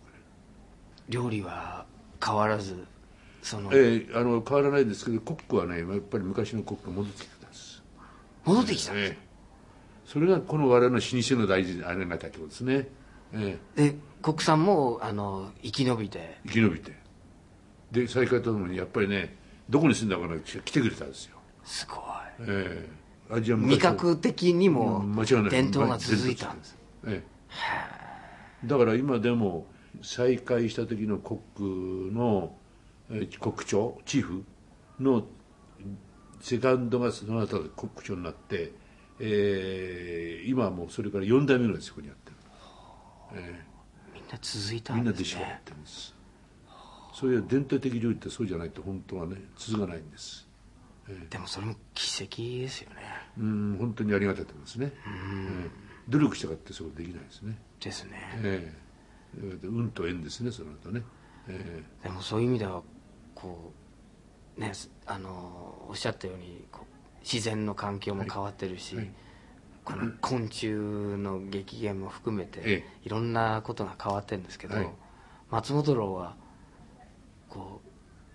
[1.08, 1.86] 料理は
[2.24, 2.84] 変わらず
[3.42, 7.82] その年、ええあの変わらないですけどコックはねやっぱり昔のコックが戻ってきてたんです。
[8.44, 8.92] 戻ってきた？
[8.92, 9.18] んです、ええ。
[10.04, 12.88] それがこの我々の老舗の大事あれになったってことですね、
[13.32, 16.18] えで国産もあの生き延びて？
[16.18, 16.92] え生き延びて。
[17.92, 19.36] で再開とともにやっぱりね
[19.70, 21.98] どこに住んだかな来てくれたんですよ、すごい。
[22.40, 22.88] ええ
[23.30, 25.04] 味覚的にも
[25.50, 26.78] 伝統が続いたんです。
[27.06, 27.22] え
[28.64, 28.66] え。
[28.66, 29.66] だから今でも
[30.02, 32.56] 再開した時のコックの
[33.10, 34.44] えー国長チーフ
[34.98, 35.24] の
[36.40, 38.72] セカンドがその後で国長になって、
[39.20, 42.36] えー今はもうそれから4代目ぐらいですここにやってる、
[43.34, 43.64] え
[44.14, 45.40] みんな続いたえみんんですね。
[45.40, 46.14] な弟子がやってるんです。
[47.14, 50.48] そういう伝統的料理ってそうじゃないと本当はね続かないんです。
[51.30, 52.96] でもそれも奇跡ですよね
[53.38, 57.58] うん本当にありがたいと思いますね、ええ努力したかってそうできないですね。
[57.80, 58.12] ですね。
[58.42, 58.74] え
[59.36, 59.48] え。
[59.62, 61.02] 運と縁ですねその後ね、
[61.48, 62.82] えでもそういう意味では
[63.34, 63.74] こ
[64.56, 64.72] うね
[65.04, 69.10] あのおっしゃったようにこう自然の環境も変わってるし、はい。
[69.84, 74.88] この昆虫の激減も含めて、えいろんなことが変わってるんですけど、はい。
[75.50, 76.36] 松本楼は
[77.48, 77.88] こう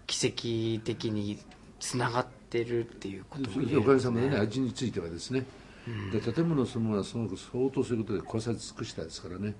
[0.07, 1.39] 奇跡的に
[1.79, 5.45] つながってるっていうことも言ええおかげさまでね味についてはですね、
[6.11, 9.55] で建物そのものは相当そういうことで壊され尽くしたですからね。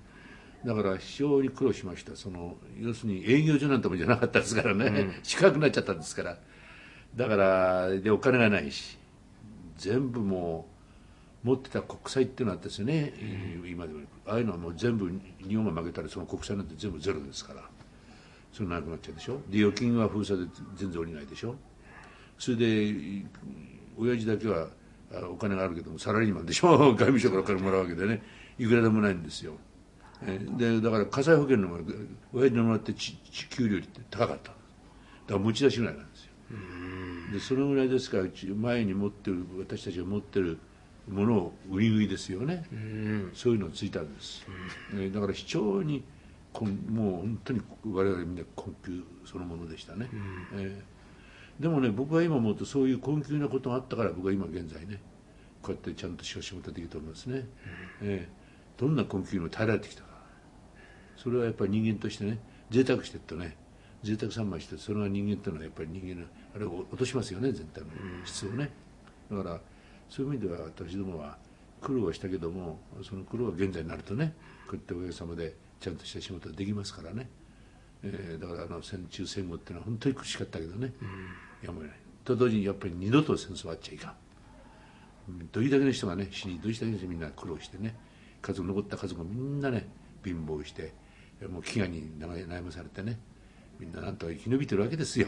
[0.64, 2.14] だから非常に苦労しました。
[2.16, 6.38] その要するに営業所なんてもんじゃなかったですからね、近くなっちゃったんですから。
[7.16, 8.98] だからでお金がないし
[9.76, 10.66] 全部も
[11.44, 13.12] う持ってた国債っていうのがあったんですよね、
[13.66, 14.00] 今でも。
[14.26, 15.10] ああいうのはもう全部
[15.46, 17.62] 日本が負けたらその国債なんて全部ゼロですから。
[18.52, 19.40] それなくなっちゃうでしょ。
[19.50, 21.56] で預金は封鎖で全然下りないでしょ
[22.38, 22.94] それで
[23.96, 24.68] 親父だけは
[25.12, 26.78] あお金があるけどもサラリーマンでしょ。
[26.94, 28.22] 外務省からお金もらうわけでね。
[28.58, 29.56] いくらでもないんですよ。
[30.22, 31.78] えでだから火災保険のも
[32.32, 34.50] 親父にもらってちち給料って高かった。
[34.50, 34.54] だか
[35.28, 36.34] ら持ち出しぐらいなんですよ。
[37.32, 40.58] でそのぐらいですからち前に持ってる私たちが持ってる
[41.08, 42.64] ものを売り食いですよね、
[43.34, 44.46] そういうのがついたんです、
[44.92, 46.02] ねだから非常に
[46.52, 50.08] こんもう本当に我々みんな困窮そのものでしたね、
[50.54, 50.93] ええ
[51.60, 55.00] でもね僕は今思うとそういう困窮なことがあったから僕は今現在ね
[55.62, 57.46] こうやってちゃんと仕事できると思いますね、
[58.02, 58.28] ええ。
[58.76, 60.08] どんな困窮にも耐えられてきたか。
[60.08, 60.14] ら
[61.16, 62.38] それはやっぱり人間としてね
[62.70, 63.56] 贅沢してるとね
[64.02, 67.86] 贅沢三昧してそれが人間っていうのはやっぱり人間のあれを落としますよね全体の
[68.24, 68.70] 質をね。
[69.30, 69.60] だから
[70.10, 71.38] そういう意味では私どもは
[71.80, 74.34] 苦労はしたけどもその苦労は現在になるとね
[74.68, 77.28] こうやっておかげさまでちゃんとした仕事ができますからね、
[78.04, 80.92] えーだからあの戦中戦後っていうのは本当に苦しかったけどね、
[81.62, 81.98] やむを得ない。
[82.24, 84.12] と同時にやっぱり二度と戦争はあっちゃいかん。
[85.30, 87.96] うんどれだけの人がね死にどれだけの人がみんな苦労してね
[88.42, 89.88] 家族残った家族がみんなね
[90.22, 90.92] 貧乏して
[91.48, 93.18] もう飢餓に悩まされてね
[93.80, 95.26] みんななんとか生き延びてるわけですよ。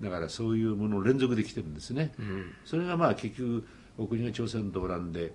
[0.00, 2.12] だからそういうものの連続で来てるんですね、
[2.64, 3.64] それがまあ結局
[3.98, 5.32] お国が朝鮮動乱で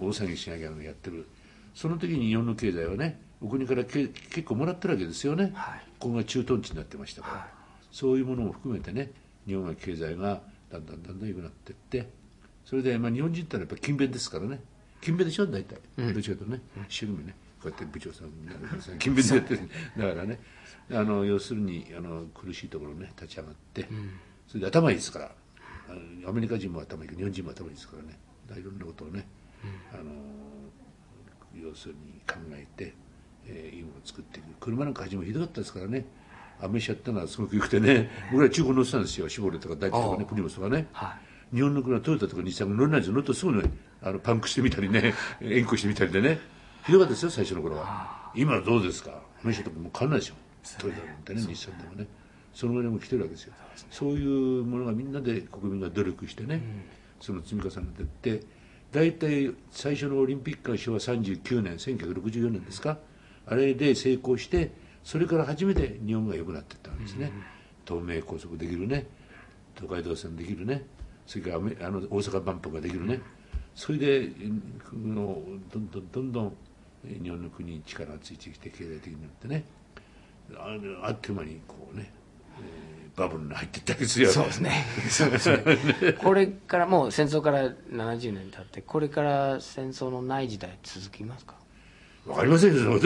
[0.00, 1.26] 大騒ぎしなきゃやってる。
[1.74, 5.82] その時に日本の経済はねお国からけ結構もらってるわけですよね、はい。
[5.98, 7.48] ここが駐屯地になってましたから、
[7.90, 9.10] そういうものも含めてね
[9.46, 10.40] 日本の経済が
[10.70, 12.08] だんだんだんだん良くなっていって
[12.64, 14.60] それで、まあ、日本人ってのはやっぱ勤勉ですからね。
[15.00, 15.46] 勤勉でしょ？
[15.46, 16.60] 大体、どっちかとね。
[16.88, 17.34] 一生懸命ね。
[17.60, 18.30] こうやって部長さん
[18.98, 19.70] 勤勉でやってる。
[19.98, 20.38] だからね。
[20.90, 23.88] あの要するにあの苦しいところね立ち上がって、
[24.46, 25.32] それで頭いいですから。
[25.88, 28.18] あのアメリカ人も頭いいけど日本人も頭いいですからね。
[28.60, 29.26] いろんなことをね、
[29.92, 30.04] あの
[31.60, 32.94] 要するに考えて、
[33.46, 36.04] えーいいものを作っていく車なんか初めひどかったですからね。
[36.60, 38.08] アメ車ってのはすごく良くてね。
[38.30, 39.28] 僕ら中古乗ってたんですよ。
[39.28, 41.16] シボレとかダイキとかねプリモスとかね、は
[41.52, 43.14] 日本の車トヨタとか日産が乗れないんですよ。
[43.14, 43.70] 乗るとすぐね
[44.02, 46.38] あのパンクしてみたりね 円弧してみたりでね。
[46.86, 48.30] ひどかったですよ最初の頃は。
[48.34, 49.10] 今はどうですか？
[49.44, 50.34] アメ車とかもう変わんないでしょ。
[50.78, 52.06] トヨタなんてね日産でもね。
[52.54, 53.54] そのぐらいもう来てるわけですよ。
[53.90, 56.62] そういうものがみんなで国民が努力してね、
[57.20, 58.46] その積み重ねていって
[58.92, 62.98] 大体最初のオリンピックが昭和39年1964年ですか？
[63.46, 64.70] あれで成功して
[65.02, 67.32] それから初めて日本が良くなっていったんですね、
[67.86, 69.06] 東名高速できるね。
[69.74, 70.84] 東海道線できるね。
[71.26, 73.20] それからあの大阪万博ができるね。
[73.74, 76.56] それでうんのどんどんどんどん
[77.06, 79.64] え日本の国に力がついてきて経済的になってね。
[80.54, 82.12] ああっという間にこうね、
[82.60, 84.30] えーバブルに入っていったわけですよ。
[84.30, 84.84] そうですね。
[85.10, 86.12] そうですね。
[86.22, 91.56] これからもう戦争から70年経ってこれから戦争のない時代続きますか？
[92.26, 93.00] わかりませんよ、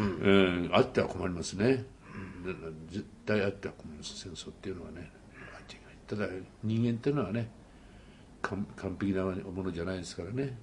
[0.00, 1.84] うん、あっては困りますね、
[2.44, 2.88] うん。
[2.90, 5.10] 絶対あっては困ります、戦争っていうのはね、
[6.06, 6.26] ただ、
[6.62, 7.48] 人間っていうのはね、
[8.42, 10.58] 完完璧なものじゃないですからね、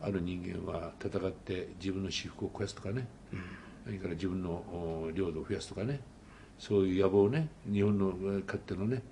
[0.00, 3.06] ある人間は戦って自分の私服を肥やすとかね、
[3.84, 6.00] それから自分のお領土を増やすとかね、
[6.58, 9.02] そういう野望ね、日本のかつてのね、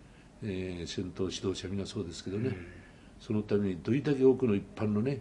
[0.42, 2.56] えー戦闘指導者みんなそうですけどね、
[3.20, 5.20] そのためにどれだけ多くの一般のね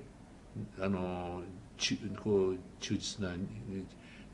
[0.80, 1.42] あの
[1.84, 3.32] 中こう忠実な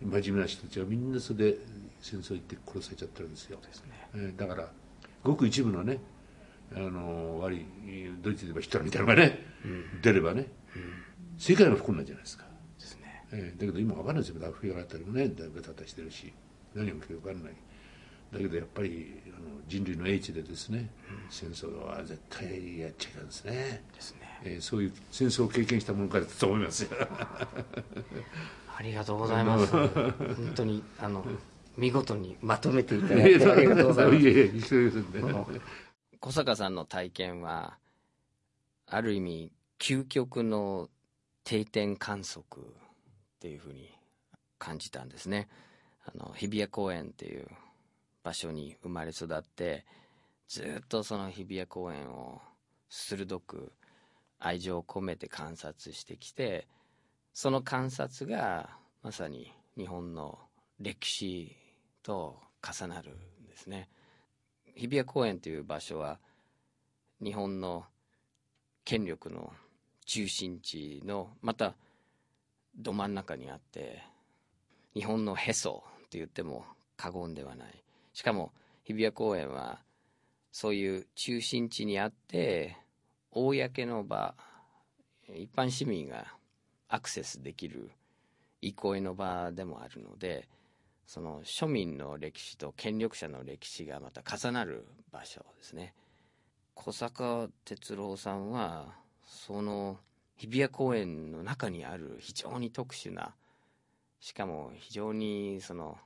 [0.02, 1.58] 真面目な人たちはみんなそれで
[2.00, 3.58] 戦争行って殺されちゃってるんですよ。
[3.62, 4.72] ですね、えー、だから
[5.24, 6.00] ごく一部のね
[6.74, 7.66] あの悪い
[8.22, 10.46] ドイツで言えばヒトラーみたいなのがね、うん、出ればね、
[10.76, 10.94] うん、
[11.38, 12.46] 世界が不幸なんじゃないですか。
[12.80, 14.48] ですね、えー、だけど今分かんないですよ。
[14.48, 16.32] アフリカあたりもねだいぶたたしてるし
[16.76, 17.54] 何が起きるか分かんない。
[18.32, 23.84] だけどやっぱりあの人類の英知でですね、うん、戦争は絶対やっちゃいかんですね。
[23.96, 26.90] ですね、えー、そういう戦争を経験したものからだと思いますよ。
[28.78, 29.72] ありがとうございます。
[29.72, 31.26] 本当にあの
[31.78, 35.62] 見事にまとめていただいてありがとうございます。
[36.22, 37.78] 小坂さんの体験は
[38.86, 40.90] ある意味究極の
[41.44, 42.66] 定点観測っ
[43.40, 43.90] ていうふうに
[44.58, 45.48] 感じたんですね
[46.06, 47.48] あの日比谷公園っていう
[48.24, 49.86] 場所に生まれ育って
[50.50, 52.42] ずっとその日比谷公園を
[52.90, 53.72] 鋭く
[54.40, 56.68] 愛情を込めて観察してきて
[57.34, 58.70] その観察が
[59.04, 60.40] まさに日本の
[60.80, 61.56] 歴史
[62.04, 63.90] と重なるんですね。
[64.76, 66.20] 日比谷公園という場所は
[67.22, 67.86] 日本の
[68.86, 69.52] 権力の
[70.06, 71.76] 中心地のまた
[72.76, 74.04] ど真ん中にあって
[74.94, 76.66] 日本のへそと言っても
[76.98, 77.84] 過言ではない。
[78.14, 78.52] しかも
[78.84, 79.80] 日比谷公園は
[80.52, 82.78] そういう中心地にあって
[83.32, 84.36] 公の場
[85.28, 86.26] 一般市民が
[86.88, 87.92] アクセスできる
[88.62, 90.48] 憩いの場でもあるので
[91.06, 95.96] その庶民の歴史と権力者の歴史がまた重なる場所ですね。
[96.76, 98.94] 小坂哲郎さんは
[99.26, 99.98] その
[100.36, 103.34] 日比谷公園の中にある非常に特殊な
[104.20, 105.98] しかも非常にその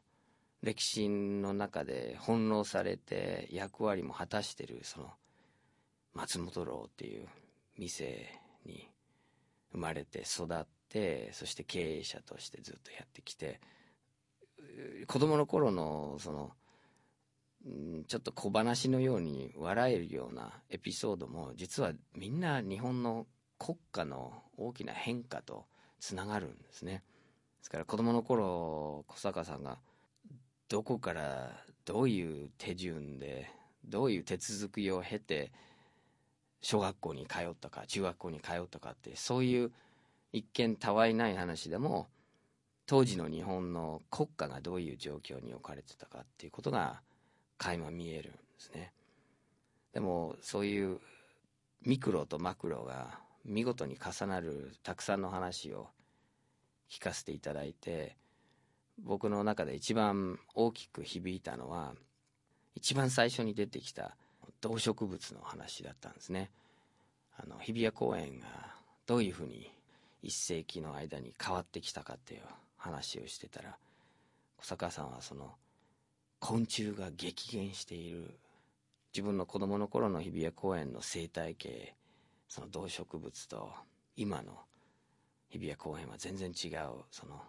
[0.61, 5.11] 歴史の中で翻弄されて役割も果たしてるその
[6.13, 7.27] 松本楼っていう
[7.77, 8.29] 店
[8.65, 8.87] に
[9.71, 13.59] 生まれて育ってそして経営者としてずっとやってきて
[15.07, 16.51] 子供の頃のその
[18.07, 23.25] ちょっと小話のように笑えるようなエピソードも実はみんな日本の
[23.57, 25.65] 国家の大きな変化と
[25.99, 27.03] つながるんですね。
[27.59, 29.79] ですから子供の頃小坂さんが
[30.67, 33.49] どこからどういう手順で
[33.85, 35.53] どういう手続きを経て
[36.63, 39.71] 小学校に通ったか中学校に通ったかってそういう
[40.31, 42.07] 一見たわいない話でも
[42.87, 47.01] 当時の日本の国家がどういう状況に置かれてたかっていうことが
[47.57, 48.91] 垣間見えるんですね。
[49.93, 50.99] でもそういう
[51.85, 55.89] ミクロとマクロが見事に重なるたくさんの話を
[56.89, 58.15] 聞かせていただいて
[59.01, 61.93] 僕の中で一番大きく響いたのは
[62.75, 64.15] 一番最初に出てきた
[64.63, 66.49] 動植物の話だったんですね。
[67.37, 68.47] あの日比谷公園が
[69.05, 69.69] どういうふうに
[70.21, 72.41] 一世紀の間に変わってきたかっていう
[72.77, 73.75] 話をしてたら
[74.57, 75.51] 小坂さんはその
[76.39, 78.39] 昆虫が激減している
[79.13, 81.95] 自分の子供の頃の日比谷公園の生態系
[82.47, 83.69] その動植物と
[84.15, 84.59] 今の
[85.49, 87.41] 日比谷公園は全然違うその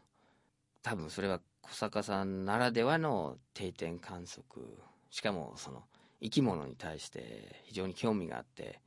[0.82, 4.66] 多分それは小坂さんならではの定点観測
[5.10, 5.84] しかもその
[6.24, 8.80] 生き物に対して非常に興味があって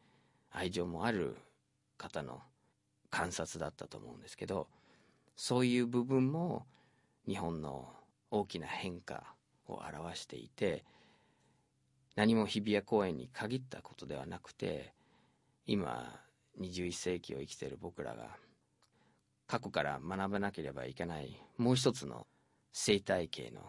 [0.50, 1.38] 愛情もある
[1.96, 2.42] 方の
[3.12, 4.68] 観察だったと思うんですけど
[5.36, 6.66] そういう部分も
[7.28, 7.94] 日本の
[8.32, 9.36] 大きな変化
[9.68, 10.84] を表していて
[12.16, 14.94] 何も日比谷公園に限ったことではなくて
[15.68, 16.20] 今
[16.60, 18.30] 21世紀を生きてる僕らが
[19.46, 22.26] 過去から学ばなければいけないもう一つの
[22.74, 23.62] 生態系の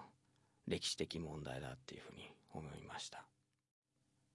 [0.66, 3.27] 歴史的問題だっていうふうに思いました。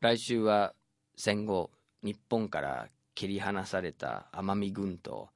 [0.04, 0.74] 来週は
[1.16, 1.72] 戦後
[2.04, 5.30] 日本から切り離された奄美群島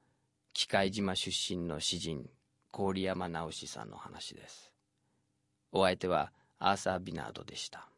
[0.52, 2.28] 機械島出身の詩人
[2.70, 4.70] 郡山直さんの話です。
[5.72, 7.88] お相手はアーサー・ビナードでした。